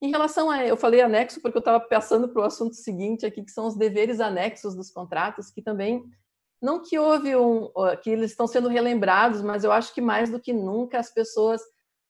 [0.00, 3.42] Em relação a, eu falei anexo porque eu estava passando para o assunto seguinte aqui,
[3.42, 6.04] que são os deveres anexos dos contratos, que também
[6.62, 7.70] não que houve um,
[8.02, 11.60] que eles estão sendo relembrados, mas eu acho que mais do que nunca as pessoas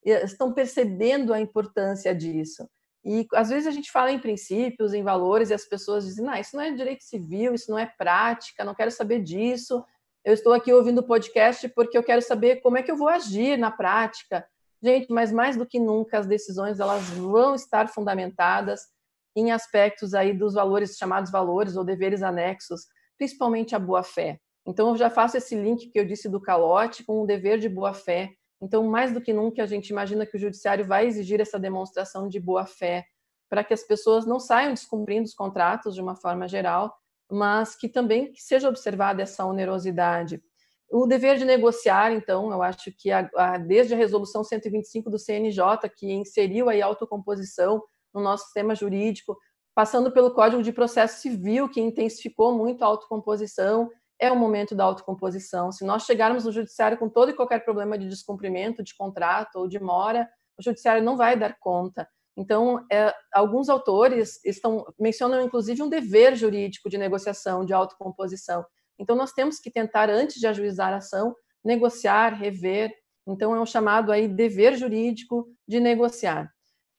[0.05, 2.68] eh, estão percebendo a importância disso.
[3.05, 6.34] E às vezes a gente fala em princípios, em valores, e as pessoas dizem: não,
[6.34, 9.84] isso não é direito civil, isso não é prática, não quero saber disso.
[10.24, 13.09] Eu estou aqui ouvindo o podcast porque eu quero saber como é que eu vou
[13.09, 14.47] agir na prática.
[14.83, 18.83] Gente, mas mais do que nunca as decisões elas vão estar fundamentadas
[19.37, 22.83] em aspectos aí dos valores chamados valores ou deveres anexos,
[23.16, 24.39] principalmente a boa fé.
[24.66, 27.68] Então eu já faço esse link que eu disse do calote com o dever de
[27.68, 28.31] boa fé.
[28.61, 32.29] Então mais do que nunca a gente imagina que o judiciário vai exigir essa demonstração
[32.29, 33.05] de boa fé
[33.49, 36.95] para que as pessoas não saiam descumprindo os contratos de uma forma geral,
[37.31, 40.43] mas que também seja observada essa onerosidade.
[40.91, 45.18] O dever de negociar, então, eu acho que a, a, desde a resolução 125 do
[45.18, 47.82] CNJ, que inseriu a autocomposição
[48.14, 49.36] no nosso sistema jurídico,
[49.74, 54.84] passando pelo Código de Processo Civil, que intensificou muito a autocomposição, é o momento da
[54.84, 55.70] autocomposição.
[55.70, 59.68] Se nós chegarmos no judiciário com todo e qualquer problema de descumprimento de contrato ou
[59.68, 60.28] de mora,
[60.59, 62.09] o judiciário não vai dar conta.
[62.36, 68.64] Então, é, alguns autores estão mencionam inclusive um dever jurídico de negociação, de autocomposição.
[68.99, 71.34] Então, nós temos que tentar, antes de ajuizar a ação,
[71.64, 72.92] negociar, rever.
[73.26, 76.51] Então, é um chamado aí dever jurídico de negociar.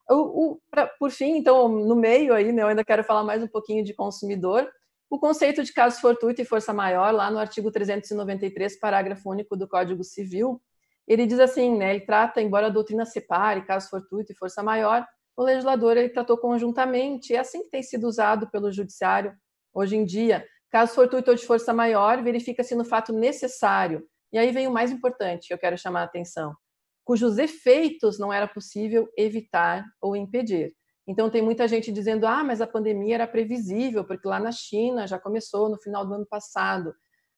[0.09, 3.43] O, o, pra, por fim, então, no meio aí, né, eu ainda quero falar mais
[3.43, 4.69] um pouquinho de consumidor.
[5.09, 9.67] O conceito de caso fortuito e força maior, lá no artigo 393, parágrafo único do
[9.67, 10.61] Código Civil,
[11.07, 15.05] ele diz assim, né, ele trata, embora a doutrina separe caso fortuito e força maior,
[15.35, 19.33] o legislador ele tratou conjuntamente, é assim que tem sido usado pelo judiciário
[19.73, 24.05] hoje em dia, Caso fortuito ou de força maior, verifica-se no fato necessário.
[24.31, 26.55] E aí vem o mais importante que eu quero chamar a atenção,
[27.03, 30.73] cujos efeitos não era possível evitar ou impedir.
[31.07, 35.07] Então tem muita gente dizendo: "Ah, mas a pandemia era previsível, porque lá na China
[35.07, 36.93] já começou no final do ano passado".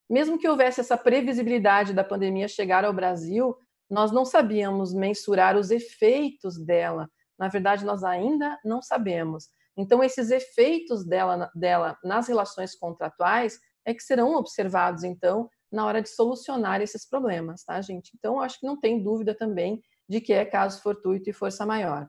[0.09, 3.55] Mesmo que houvesse essa previsibilidade da pandemia chegar ao Brasil,
[3.89, 7.09] nós não sabíamos mensurar os efeitos dela.
[7.39, 9.47] Na verdade, nós ainda não sabemos.
[9.77, 16.01] Então, esses efeitos dela, dela nas relações contratuais é que serão observados, então, na hora
[16.01, 18.11] de solucionar esses problemas, tá, gente?
[18.17, 22.07] Então, acho que não tem dúvida também de que é caso fortuito e força maior.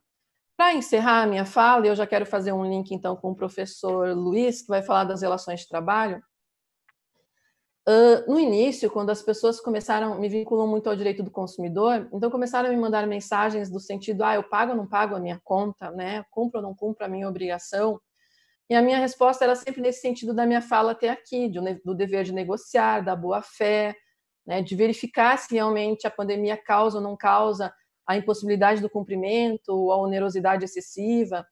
[0.56, 4.14] Para encerrar a minha fala, eu já quero fazer um link, então, com o professor
[4.14, 6.22] Luiz, que vai falar das relações de trabalho.
[7.88, 12.30] Uh, no início, quando as pessoas começaram, me vinculam muito ao direito do consumidor, então
[12.30, 15.40] começaram a me mandar mensagens do sentido, ah, eu pago ou não pago a minha
[15.42, 16.24] conta, né?
[16.30, 18.00] Cumpro ou não cumpro a minha obrigação?
[18.70, 21.50] E a minha resposta era sempre nesse sentido da minha fala até aqui,
[21.84, 23.96] do dever de negociar, da boa-fé,
[24.46, 24.62] né?
[24.62, 27.72] de verificar se realmente a pandemia causa ou não causa
[28.06, 31.46] a impossibilidade do cumprimento, a onerosidade excessiva.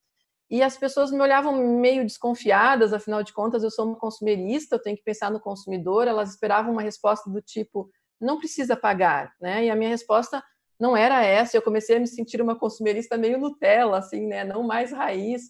[0.51, 4.83] E as pessoas me olhavam meio desconfiadas, afinal de contas, eu sou uma consumerista, eu
[4.83, 6.09] tenho que pensar no consumidor.
[6.09, 7.89] Elas esperavam uma resposta do tipo:
[8.21, 9.67] não precisa pagar, né?
[9.67, 10.43] E a minha resposta
[10.79, 11.57] não era essa.
[11.57, 14.43] Eu comecei a me sentir uma consumerista meio Nutella, assim, né?
[14.43, 15.43] Não mais raiz.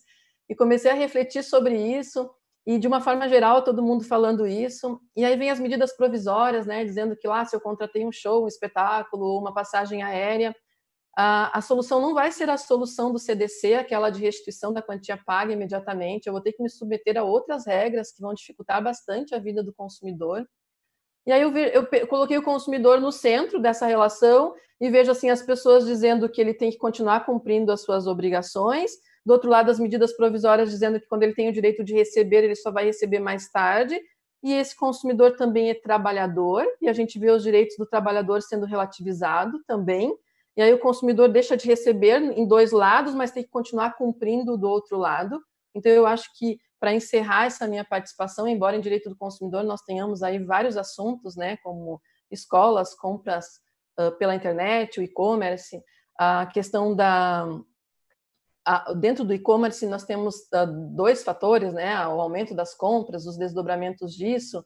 [0.49, 2.29] E comecei a refletir sobre isso.
[2.67, 5.01] E de uma forma geral, todo mundo falando isso.
[5.17, 6.85] E aí vem as medidas provisórias, né?
[6.85, 10.55] Dizendo que lá, se eu contratei um show, um espetáculo, uma passagem aérea,
[11.17, 15.53] a, solução não vai ser a solução do CDC, aquela de restituição da quantia paga
[15.53, 16.27] imediatamente.
[16.27, 19.63] Eu vou ter que me submeter a outras regras que vão dificultar bastante a vida
[19.63, 20.47] do consumidor.
[21.27, 25.29] E aí eu, eu, eu, coloquei o consumidor no centro dessa relação e vejo assim
[25.29, 28.93] as pessoas dizendo que ele tem que continuar cumprindo as suas obrigações.
[29.25, 32.45] Do outro lado, as medidas provisórias dizendo que quando ele tem o direito de receber,
[32.45, 34.01] ele só vai receber mais tarde.
[34.43, 38.65] E esse consumidor também é trabalhador, e a gente vê os direitos do trabalhador sendo
[38.65, 40.17] relativizado também.
[40.61, 44.59] E aí o consumidor deixa de receber em dois lados, mas tem que continuar cumprindo
[44.59, 45.43] do outro lado.
[45.75, 49.81] Então eu acho que para encerrar essa minha participação, embora em direito do consumidor nós
[49.81, 51.99] tenhamos aí vários assuntos, né, como
[52.31, 53.47] escolas, compras
[53.99, 55.83] uh, pela internet, o e-commerce,
[56.19, 57.49] a questão da
[58.63, 63.39] a, dentro do e-commerce nós temos uh, dois fatores, né, o aumento das compras, os
[63.39, 64.63] desdobramentos disso,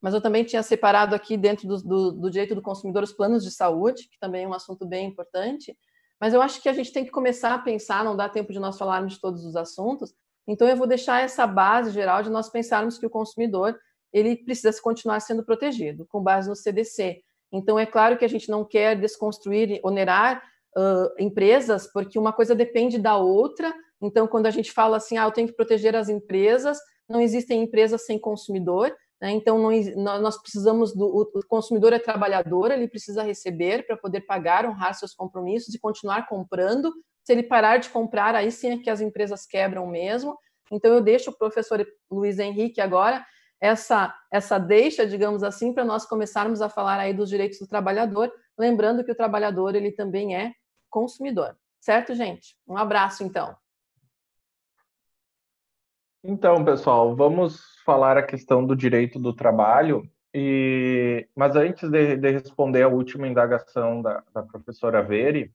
[0.00, 3.42] mas eu também tinha separado aqui dentro do, do, do, direito do consumidor os planos
[3.42, 5.76] de saúde, que também é um assunto bem importante.
[6.20, 8.58] Mas eu acho que a gente tem que começar a pensar, não dá tempo de
[8.58, 10.12] nós falarmos de todos os assuntos,
[10.46, 13.78] então eu vou deixar essa base geral de nós pensarmos que o consumidor
[14.12, 17.20] ele precisa continuar sendo protegido, com base no CDC.
[17.52, 20.42] Então é claro que a gente não quer desconstruir, onerar
[20.76, 25.24] uh, empresas, porque uma coisa depende da outra, Então, quando a gente fala assim, ah,
[25.24, 29.30] eu tenho que proteger as empresas, não existem empresas sem consumidor, né?
[29.32, 29.58] então
[29.96, 35.14] nós precisamos do o consumidor é trabalhador, ele precisa receber para poder pagar, honrar seus
[35.14, 36.92] compromissos e continuar comprando.
[37.24, 40.38] Se ele parar de comprar, aí sim é que as empresas quebram mesmo.
[40.70, 43.24] Então eu deixo o professor Luiz Henrique agora
[43.60, 48.32] essa essa deixa, digamos assim, para nós começarmos a falar aí dos direitos do trabalhador,
[48.58, 50.52] lembrando que o trabalhador ele também é
[50.90, 51.56] consumidor.
[51.80, 52.56] Certo, gente?
[52.66, 53.56] Um abraço então.
[56.30, 60.02] Então, pessoal, vamos falar a questão do direito do trabalho.
[60.34, 65.50] E, mas antes de, de responder a última indagação da, da professora Veri,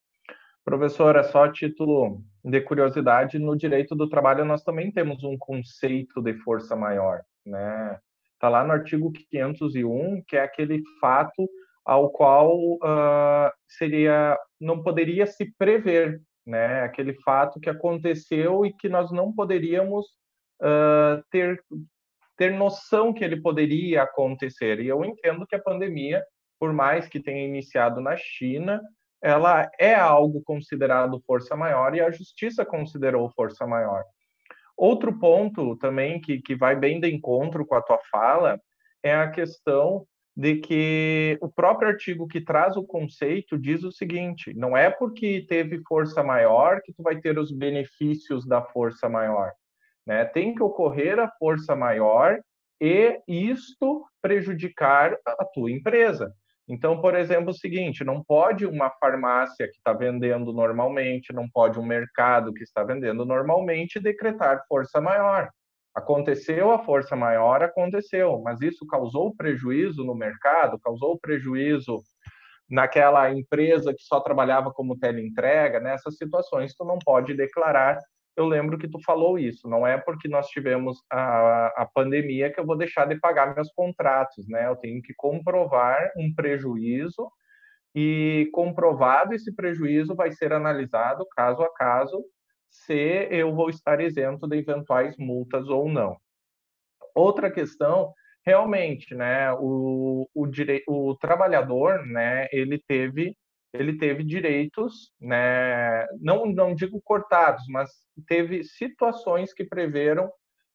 [0.66, 6.34] professora, só título de curiosidade, no direito do trabalho nós também temos um conceito de
[6.40, 8.00] força maior, né?
[8.34, 11.48] Está lá no artigo 501, que é aquele fato
[11.86, 16.82] ao qual uh, seria não poderia se prever, né?
[16.82, 20.23] Aquele fato que aconteceu e que nós não poderíamos
[20.62, 21.64] uh, ter,
[22.38, 24.80] ter noção que ele poderia acontecer.
[24.80, 26.24] E eu entendo que a pandemia,
[26.60, 28.82] por mais que tenha iniciado na China,
[29.22, 34.04] ela é algo considerado força maior e a justiça considerou força maior.
[34.76, 38.60] Outro ponto também que, que vai bem de encontro com a tua fala
[39.02, 40.06] é a questão
[40.36, 45.46] de que o próprio artigo que traz o conceito diz o seguinte: não é porque
[45.48, 49.52] teve força maior que tu vai ter os benefícios da força maior.
[50.06, 50.26] Né?
[50.26, 52.40] Tem que ocorrer a força maior
[52.82, 56.34] e isto prejudicar a tua empresa.
[56.68, 61.80] Então, por exemplo, o seguinte: não pode uma farmácia que está vendendo normalmente, não pode
[61.80, 65.50] um mercado que está vendendo normalmente decretar força maior.
[65.94, 72.00] Aconteceu a força maior, aconteceu, mas isso causou prejuízo no mercado, causou prejuízo
[72.70, 78.00] naquela empresa que só trabalhava como teleentrega, nessas situações tu não pode declarar
[78.36, 79.68] eu lembro que tu falou isso.
[79.68, 83.72] Não é porque nós tivemos a, a pandemia que eu vou deixar de pagar meus
[83.74, 84.68] contratos, né?
[84.68, 87.32] Eu tenho que comprovar um prejuízo
[87.96, 92.24] e comprovado esse prejuízo vai ser analisado caso a caso
[92.70, 96.18] se eu vou estar isento de eventuais multas ou não.
[97.14, 98.12] Outra questão,
[98.44, 99.54] realmente, né?
[99.54, 100.84] O, o, dire...
[100.88, 102.48] o trabalhador, né?
[102.52, 103.38] Ele teve
[103.74, 107.90] ele teve direitos, né, não, não digo cortados, mas
[108.28, 110.28] teve situações que preveram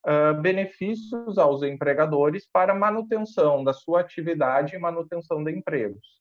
[0.07, 6.19] uh, benefícios aos empregadores para manutenção da sua atividade e manutenção de empregos.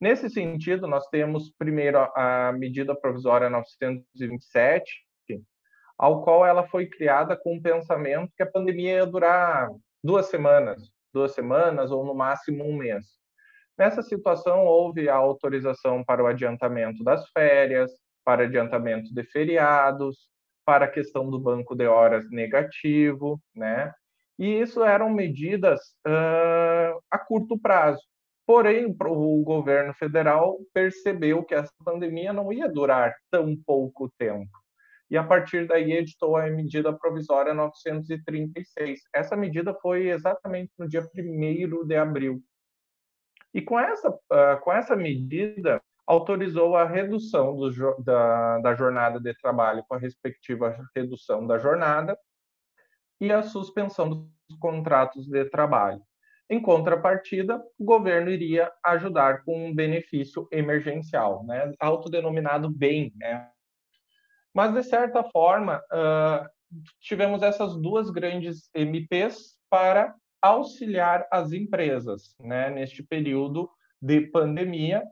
[0.00, 5.04] Nesse sentido, nós temos primeiro a medida provisória 927,
[5.98, 9.68] ao qual ela foi criada com o pensamento que a pandemia ia durar
[10.02, 13.17] duas semanas, duas semanas ou no máximo um mês.
[13.78, 17.92] Nessa situação, houve a autorização para o adiantamento das férias,
[18.24, 20.28] para adiantamento de feriados,
[20.64, 23.92] para a questão do banco de horas negativo, né?
[24.36, 28.02] E isso eram medidas uh, a curto prazo.
[28.44, 34.50] Porém, o governo federal percebeu que essa pandemia não ia durar tão pouco tempo.
[35.10, 39.00] E a partir daí editou a medida provisória 936.
[39.14, 42.42] Essa medida foi exatamente no dia 1 de abril
[43.58, 49.34] e com essa, uh, com essa medida, autorizou a redução do, da, da jornada de
[49.34, 52.16] trabalho com a respectiva redução da jornada
[53.20, 56.00] e a suspensão dos contratos de trabalho.
[56.48, 63.12] Em contrapartida, o governo iria ajudar com um benefício emergencial, né, autodenominado bem.
[63.16, 63.50] Né?
[64.54, 66.48] Mas, de certa forma, uh,
[67.00, 73.68] tivemos essas duas grandes MPs para auxiliar as empresas né, neste período
[74.00, 75.02] de pandemia,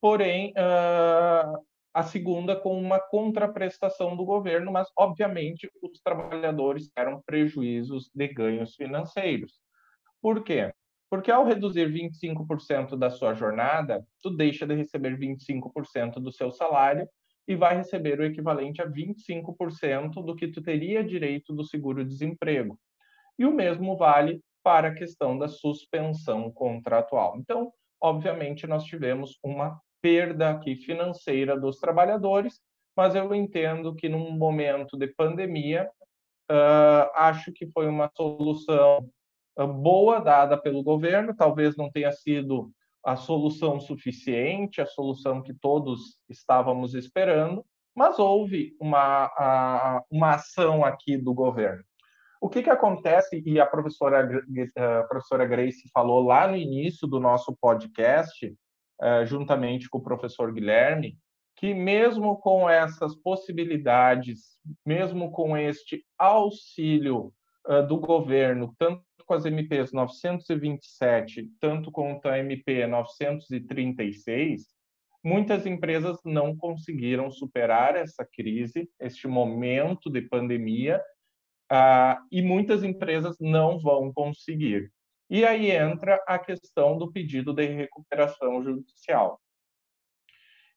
[0.00, 1.58] porém, uh,
[1.94, 8.74] a segunda com uma contraprestação do governo, mas, obviamente, os trabalhadores tiveram prejuízos de ganhos
[8.74, 9.60] financeiros.
[10.20, 10.72] Por quê?
[11.08, 17.08] Porque ao reduzir 25% da sua jornada, tu deixa de receber 25% do seu salário
[17.46, 22.78] e vai receber o equivalente a 25% do que tu teria direito do seguro-desemprego.
[23.38, 27.36] E o mesmo vale para a questão da suspensão contratual.
[27.36, 27.70] Então,
[28.00, 32.60] obviamente, nós tivemos uma perda aqui financeira dos trabalhadores,
[32.96, 35.88] mas eu entendo que num momento de pandemia,
[36.50, 39.08] uh, acho que foi uma solução
[39.58, 42.72] uh, boa dada pelo governo, talvez não tenha sido
[43.04, 47.64] a solução suficiente, a solução que todos estávamos esperando,
[47.94, 51.84] mas houve uma, a, uma ação aqui do governo.
[52.44, 57.18] O que, que acontece, e a professora, a professora Grace falou lá no início do
[57.18, 58.54] nosso podcast,
[59.00, 61.16] eh, juntamente com o professor Guilherme,
[61.56, 67.32] que mesmo com essas possibilidades, mesmo com este auxílio
[67.66, 74.66] uh, do governo, tanto com as MPs 927, tanto quanto a MP 936,
[75.24, 81.00] muitas empresas não conseguiram superar essa crise, este momento de pandemia,
[81.72, 84.90] uh, e muitas empresas não vão conseguir.
[85.30, 89.40] E aí entra a questão do pedido de recuperação judicial.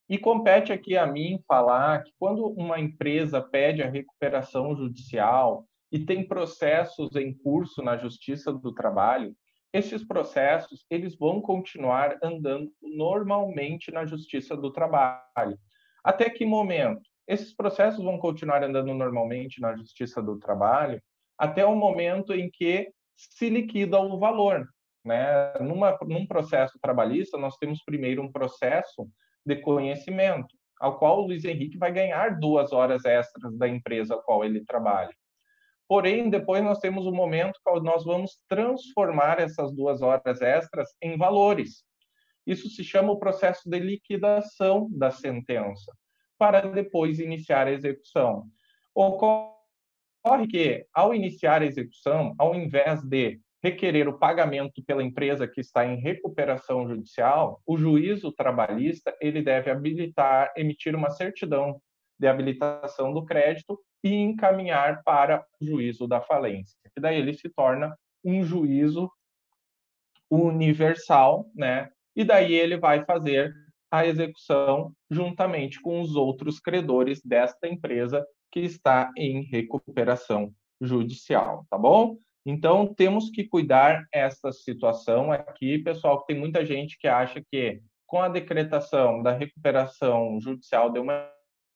[0.10, 6.00] E compete aqui a mim falar que quando uma empresa pede a recuperação judicial e
[6.00, 9.36] tem processos em curso na Justiça do Trabalho,
[9.74, 15.60] esses processos eles vão continuar andando normalmente na Justiça do Trabalho.
[16.04, 17.07] Até que momento?
[17.28, 21.02] Esses processos vão continuar andando normalmente na Justiça do Trabalho
[21.38, 24.68] até o momento em que se liquida o valor.
[25.04, 25.54] Né?
[25.60, 29.08] Numa, num processo trabalhista, nós temos primeiro um processo
[29.46, 34.22] de conhecimento, ao qual o Luiz Henrique vai ganhar duas horas extras da empresa a
[34.22, 35.14] qual ele trabalha.
[35.88, 41.18] Porém, depois nós temos um momento que nós vamos transformar essas duas horas extras em
[41.18, 41.84] valores.
[42.46, 45.92] Isso se chama o processo de liquidação da sentença,
[46.38, 48.46] para depois iniciar a execução.
[48.94, 55.60] Ocorre que, ao iniciar a execução, ao invés de requerer o pagamento pela empresa que
[55.60, 61.82] está em recuperação judicial, o juízo trabalhista ele deve habilitar, emitir uma certidão
[62.20, 66.78] de habilitação do crédito e encaminhar para o juízo da falência.
[66.96, 69.12] E daí ele se torna um juízo
[70.30, 71.90] universal, né?
[72.16, 73.54] E daí ele vai fazer
[73.92, 81.78] a execução juntamente com os outros credores desta empresa que está em recuperação judicial, tá
[81.78, 82.18] bom?
[82.46, 87.82] Então, temos que cuidar essa situação aqui, pessoal, que tem muita gente que acha que
[88.06, 91.30] com a decretação da recuperação judicial de uma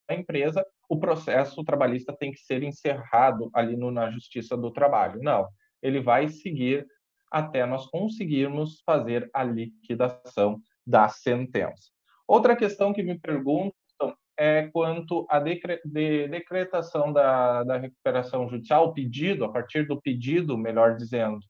[0.09, 5.21] empresa, o processo trabalhista tem que ser encerrado ali no, na Justiça do Trabalho.
[5.21, 5.47] Não,
[5.81, 6.87] ele vai seguir
[7.29, 11.89] até nós conseguirmos fazer a liquidação da sentença.
[12.31, 13.73] Outra questão que me perguntam
[14.39, 19.99] é quanto à decre de decretação da, da recuperação judicial, o pedido, a partir do
[19.99, 21.41] pedido, melhor dizendo,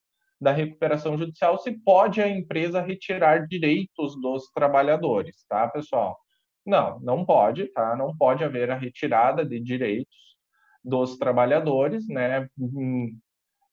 [0.42, 6.18] da recuperação judicial, se pode a empresa retirar direitos dos trabalhadores, tá, pessoal?
[6.66, 7.96] Não, não pode, tá?
[7.96, 10.36] Não pode haver a retirada de direitos
[10.84, 12.50] dos trabalhadores, né?
[12.60, 13.20] Em,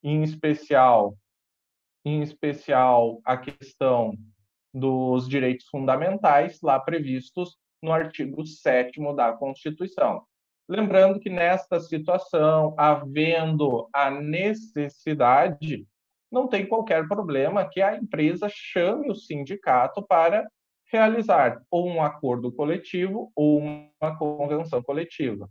[0.03, 1.17] em especial,
[2.05, 4.13] em especial a questão
[4.73, 10.23] dos direitos fundamentais lá previstos no artigo 7 da Constituição.
[10.69, 15.87] Lembrando que nesta situação, havendo a necessidade,
[16.31, 20.47] não tem qualquer problema que a empresa chame o sindicato para
[20.93, 25.49] realizar ou um acordo coletivo ou uma convenção coletiva.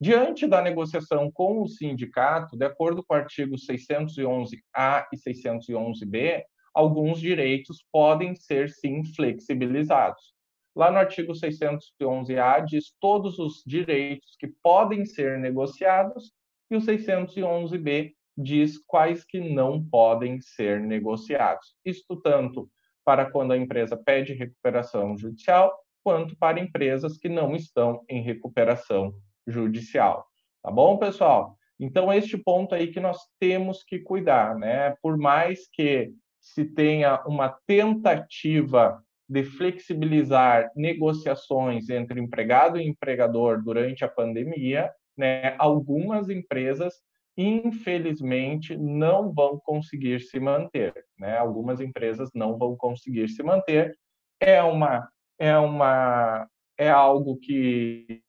[0.00, 6.44] Diante da negociação com o sindicato, de acordo com o artigo 611-A e 611-B,
[6.76, 10.34] alguns direitos podem ser sim flexibilizados.
[10.76, 16.34] Lá no artigo 611-A diz todos os direitos que podem ser negociados
[16.70, 21.74] e o 611-B diz quais que não podem ser negociados.
[21.82, 22.70] Isto tanto
[23.02, 25.74] para quando a empresa pede recuperação judicial,
[26.04, 29.14] quanto para empresas que não estão em recuperação
[29.46, 30.26] judicial.
[30.62, 31.56] Tá bom, pessoal?
[31.80, 34.94] Então, este ponto aí que nós temos que cuidar, né?
[35.00, 36.12] Por mais que
[36.46, 45.56] se tenha uma tentativa de flexibilizar negociações entre empregado e empregador durante a pandemia, né,
[45.58, 46.94] algumas empresas,
[47.36, 50.94] infelizmente, não vão conseguir se manter.
[51.18, 51.36] Né?
[51.36, 53.98] Algumas empresas não vão conseguir se manter.
[54.38, 55.08] É uma,
[55.40, 56.48] é uma,
[56.78, 58.22] é algo que,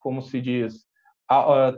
[0.00, 0.86] como se diz,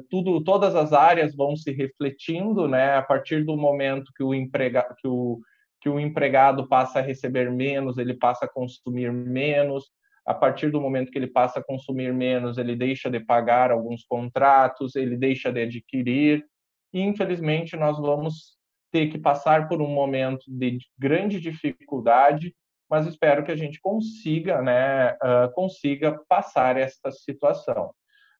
[0.09, 2.95] tudo, todas as áreas vão se refletindo, né?
[2.95, 5.41] A partir do momento que o empregado, que o
[5.81, 9.91] que o empregado passa a receber menos, ele passa a consumir menos.
[10.27, 14.05] A partir do momento que ele passa a consumir menos, ele deixa de pagar alguns
[14.05, 16.45] contratos, ele deixa de adquirir.
[16.93, 18.59] E, infelizmente, nós vamos
[18.93, 22.55] ter que passar por um momento de grande dificuldade,
[22.89, 27.95] mas espero que a gente consiga, né, uh, consiga passar esta situação.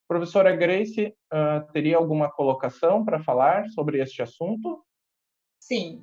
[0.09, 4.85] Professora Grace, uh, teria alguma colocação para falar sobre este assunto?
[5.61, 6.03] Sim,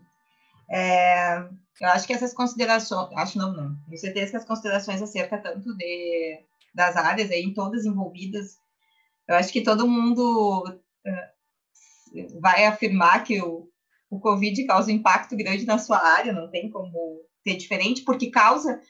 [0.70, 1.38] é,
[1.82, 5.76] eu acho que essas considerações, acho não, não, tenho certeza que as considerações acerca tanto
[5.76, 8.58] de, das áreas aí, todas envolvidas,
[9.28, 13.70] eu acho que todo mundo uh, vai afirmar que o,
[14.10, 18.30] o Covid causa um impacto grande na sua área, não tem como ser diferente, porque
[18.30, 18.82] causa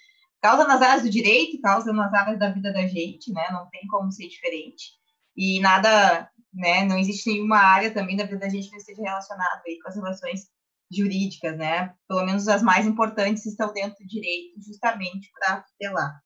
[0.41, 3.43] causa nas áreas do direito, causa nas áreas da vida da gente, né?
[3.51, 4.91] Não tem como ser diferente.
[5.35, 6.85] E nada, né?
[6.85, 9.95] Não existe nenhuma área também da vida da gente que esteja relacionada aí com as
[9.95, 10.47] relações
[10.91, 11.93] jurídicas, né?
[12.07, 16.21] Pelo menos as mais importantes estão dentro do direito, justamente para tutelar.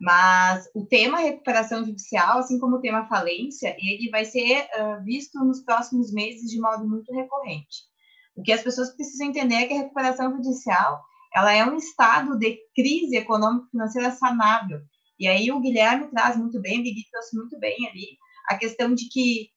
[0.00, 5.38] Mas o tema recuperação judicial, assim como o tema falência, ele vai ser uh, visto
[5.44, 7.90] nos próximos meses de modo muito recorrente.
[8.34, 11.02] O que as pessoas precisam entender é que a recuperação judicial
[11.34, 14.80] ela é um estado de crise econômico-financeira sanável.
[15.18, 18.18] E aí o Guilherme traz muito bem, o Guilherme trouxe muito bem ali,
[18.48, 19.50] a questão de que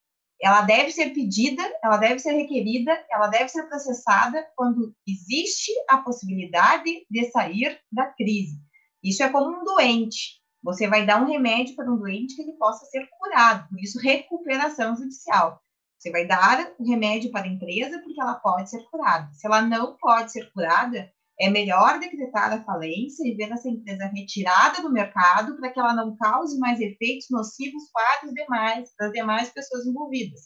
[0.44, 5.98] ela deve ser pedida, ela deve ser requerida, ela deve ser processada quando existe a
[6.00, 8.58] possibilidade de sair da crise.
[9.02, 10.42] Isso é como um doente.
[10.62, 14.00] Você vai dar um remédio para um doente que ele possa ser curado, por isso
[14.00, 15.62] recuperação judicial.
[15.98, 19.30] Você vai dar o remédio para a empresa porque ela pode ser curada.
[19.34, 24.06] Se ela não pode ser curada, é melhor decretar a falência e ver essa empresa
[24.06, 29.08] retirada do mercado para que ela não cause mais efeitos nocivos para os demais, para
[29.08, 30.42] as demais pessoas envolvidas.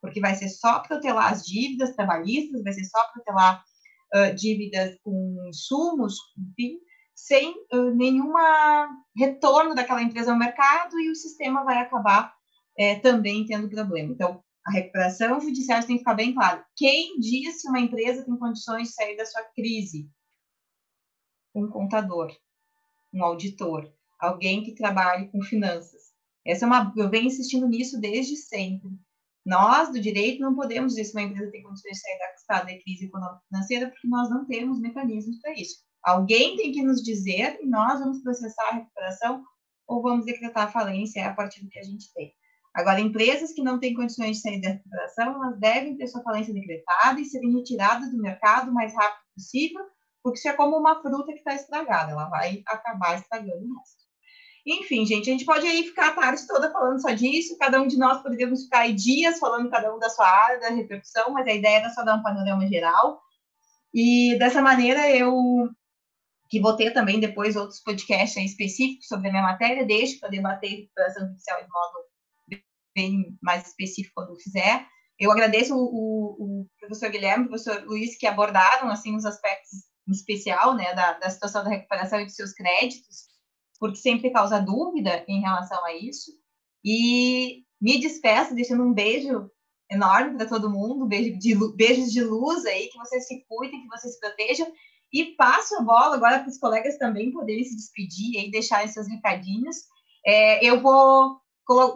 [0.00, 3.62] Porque vai ser só protelar as dívidas trabalhistas, vai ser só protelar
[4.14, 6.78] uh, dívidas com insumos, enfim,
[7.14, 12.34] sem uh, nenhuma retorno daquela empresa ao mercado e o sistema vai acabar
[12.76, 14.12] é, também tendo problema.
[14.12, 16.64] Então, a recuperação judiciária tem que ficar bem claro.
[16.76, 20.08] Quem diz se uma empresa tem condições de sair da sua crise?
[21.54, 22.34] Um contador,
[23.12, 26.02] um auditor, alguém que trabalhe com finanças.
[26.44, 28.90] Essa é uma, eu venho insistindo nisso desde sempre.
[29.44, 32.82] Nós, do direito, não podemos dizer se uma empresa tem condições de sair da de
[32.82, 35.82] crise econômica financeira, porque nós não temos mecanismos para isso.
[36.02, 39.44] Alguém tem que nos dizer e nós vamos processar a recuperação
[39.86, 42.32] ou vamos decretar a falência a partir do que a gente tem.
[42.74, 46.52] Agora, empresas que não têm condições de sair da recuperação, elas devem ter sua falência
[46.52, 49.82] decretada e serem retiradas do mercado o mais rápido possível,
[50.24, 54.04] porque isso é como uma fruta que está estragada, ela vai acabar estragando o resto.
[54.66, 57.86] Enfim, gente, a gente pode aí ficar a tarde toda falando só disso, cada um
[57.86, 61.46] de nós poderíamos ficar aí dias falando cada um da sua área, da repercussão, mas
[61.46, 63.20] a ideia era só dar um panorama geral.
[63.92, 65.68] E dessa maneira eu
[66.48, 70.70] que vou ter também depois outros podcasts específicos sobre a minha matéria, deixo para debater
[70.70, 72.62] recuperação judicial de modo
[72.96, 74.86] bem mais específico quando fizer.
[75.18, 79.93] Eu agradeço o, o, o professor Guilherme, o professor Luiz, que abordaram assim os aspectos
[80.06, 83.24] em especial, né, da, da situação da recuperação e dos seus créditos,
[83.78, 86.30] porque sempre causa dúvida em relação a isso.
[86.84, 89.50] E me despeço deixando um beijo
[89.90, 93.88] enorme para todo mundo, beijo de, beijos de luz aí, que vocês se cuidem, que
[93.88, 94.66] vocês se protejam.
[95.12, 99.08] E passo a bola agora para os colegas também poderem se despedir e deixarem seus
[99.08, 99.76] recadinhos.
[100.26, 101.38] É, eu vou,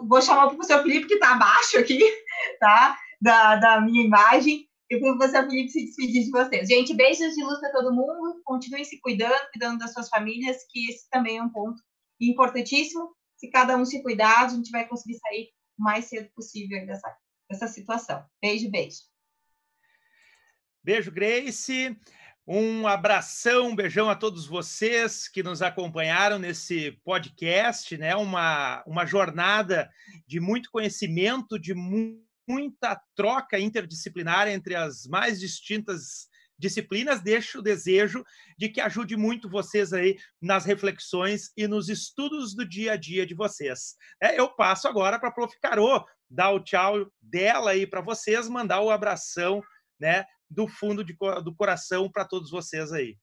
[0.07, 1.99] vou chamar o professor Felipe, que está abaixo aqui,
[2.59, 2.97] tá?
[3.21, 6.67] Da, da minha imagem, eu vou você, Felipe, se despedir de vocês.
[6.67, 8.41] Gente, beijos de luz para todo mundo.
[8.43, 11.79] Continuem se cuidando, cuidando das suas famílias, que esse também é um ponto
[12.19, 13.15] importantíssimo.
[13.37, 17.15] Se cada um se cuidar, a gente vai conseguir sair o mais cedo possível dessa,
[17.49, 18.25] dessa situação.
[18.41, 18.97] Beijo, beijo.
[20.83, 21.95] Beijo, Grace.
[22.47, 28.15] Um abração, um beijão a todos vocês que nos acompanharam nesse podcast, né?
[28.15, 29.87] Uma, uma jornada
[30.25, 36.27] de muito conhecimento, de muito muita troca interdisciplinar entre as mais distintas
[36.57, 38.23] disciplinas, deixo o desejo
[38.57, 43.25] de que ajude muito vocês aí nas reflexões e nos estudos do dia a dia
[43.25, 43.95] de vocês.
[44.21, 45.57] É, eu passo agora para a Prof.
[45.61, 49.63] Carô dar o tchau dela aí para vocês, mandar o abração
[49.99, 53.17] né, do fundo de, do coração para todos vocês aí.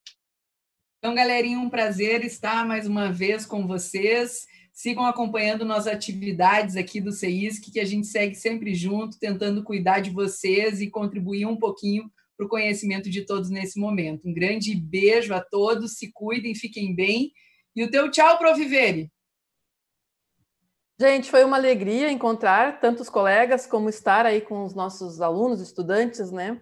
[0.98, 4.47] Então, galerinha, um prazer estar mais uma vez com vocês.
[4.77, 10.01] Sigam acompanhando nossas atividades aqui do CEISC, que a gente segue sempre junto, tentando cuidar
[10.01, 14.28] de vocês e contribuir um pouquinho para o conhecimento de todos nesse momento.
[14.28, 17.32] Um grande beijo a todos, se cuidem, fiquem bem.
[17.74, 19.11] E o teu tchau, Provivere.
[21.01, 26.31] Gente, foi uma alegria encontrar tantos colegas como estar aí com os nossos alunos, estudantes,
[26.31, 26.61] né?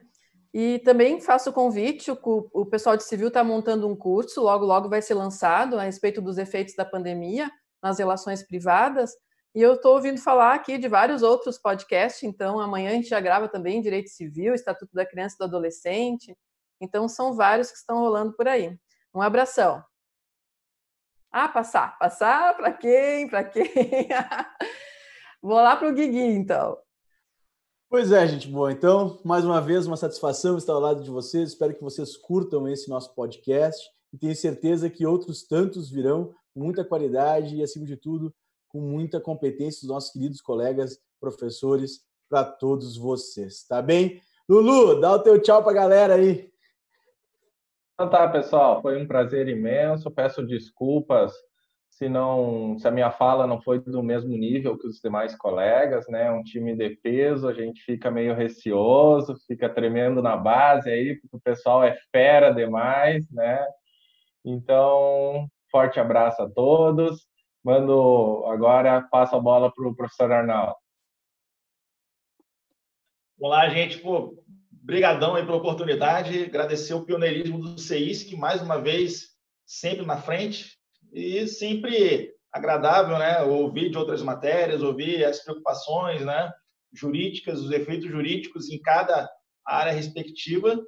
[0.53, 2.19] E também faço o convite, o,
[2.53, 6.23] o pessoal de civil está montando um curso, logo, logo vai ser lançado a respeito
[6.23, 7.51] dos efeitos da pandemia
[7.85, 9.13] nas relações privadas.
[9.55, 13.21] E eu estou ouvindo falar aqui de vários outros podcasts, então amanhã a gente já
[13.21, 16.35] grava também Direito Civil, Estatuto da Criança e do Adolescente.
[16.81, 18.77] Então são vários que estão rolando por aí.
[19.15, 19.85] Um abração.
[21.31, 21.99] Ah, passar.
[21.99, 23.29] Passar para quem?
[23.29, 23.69] Para quem?
[25.43, 26.79] Vou lá para o Guigui, então.
[27.91, 28.73] Pois é, gente boa.
[28.73, 31.51] Então, mais uma vez, uma satisfação estar ao lado de vocês.
[31.51, 36.85] Espero que vocês curtam esse nosso podcast e tenho certeza que outros tantos virão muita
[36.85, 38.35] qualidade e, acima de tudo,
[38.69, 44.21] com muita competência dos nossos queridos colegas professores para todos vocês, tá bem?
[44.49, 46.51] Lulu, dá o teu tchau para a galera aí.
[47.95, 50.11] Então tá, pessoal, foi um prazer imenso.
[50.11, 51.33] Peço desculpas
[51.89, 56.09] se não, se a minha fala não foi do mesmo nível que os demais colegas,
[56.09, 56.29] né?
[56.33, 61.37] Um time de peso, a gente fica meio receoso, fica tremendo na base aí, porque
[61.37, 63.65] o pessoal é fera demais, né?
[64.45, 67.27] Então, forte abraço a todos.
[67.65, 70.77] Mando agora, passo a bola para o professor Arnaldo.
[73.41, 73.99] Olá, gente.
[73.99, 74.41] Pô,
[74.71, 76.45] brigadão aí pela oportunidade.
[76.45, 79.31] Agradecer o pioneirismo do CEISC, mais uma vez,
[79.67, 80.79] sempre na frente.
[81.13, 83.43] E sempre agradável, né?
[83.43, 86.53] Ouvir de outras matérias, ouvir as preocupações, né?
[86.93, 89.29] Jurídicas, os efeitos jurídicos em cada
[89.67, 90.81] área respectiva.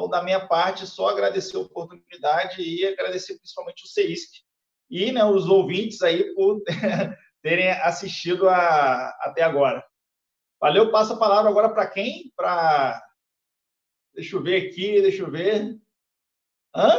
[0.00, 4.30] Então, da minha parte, só agradecer a oportunidade e agradecer principalmente o CEISC,
[4.90, 6.62] e né, os ouvintes aí por
[7.42, 9.84] terem assistido a, até agora.
[10.58, 12.32] Valeu, passo a palavra agora para quem?
[12.34, 13.02] Para.
[14.14, 15.76] Deixa eu ver aqui, deixa eu ver.
[16.74, 16.98] Hã?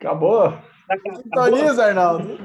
[0.00, 0.58] Acabou.
[1.22, 2.36] Sintoniza, Arnaldo.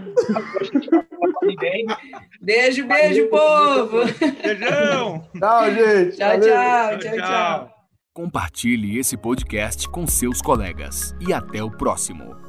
[2.42, 4.06] Beijo, beijo, povo.
[4.42, 5.28] Beijão.
[5.38, 6.18] Tchau, gente.
[6.18, 7.77] Tchau, tchau, tchau, tchau.
[8.18, 12.47] Compartilhe esse podcast com seus colegas e até o próximo.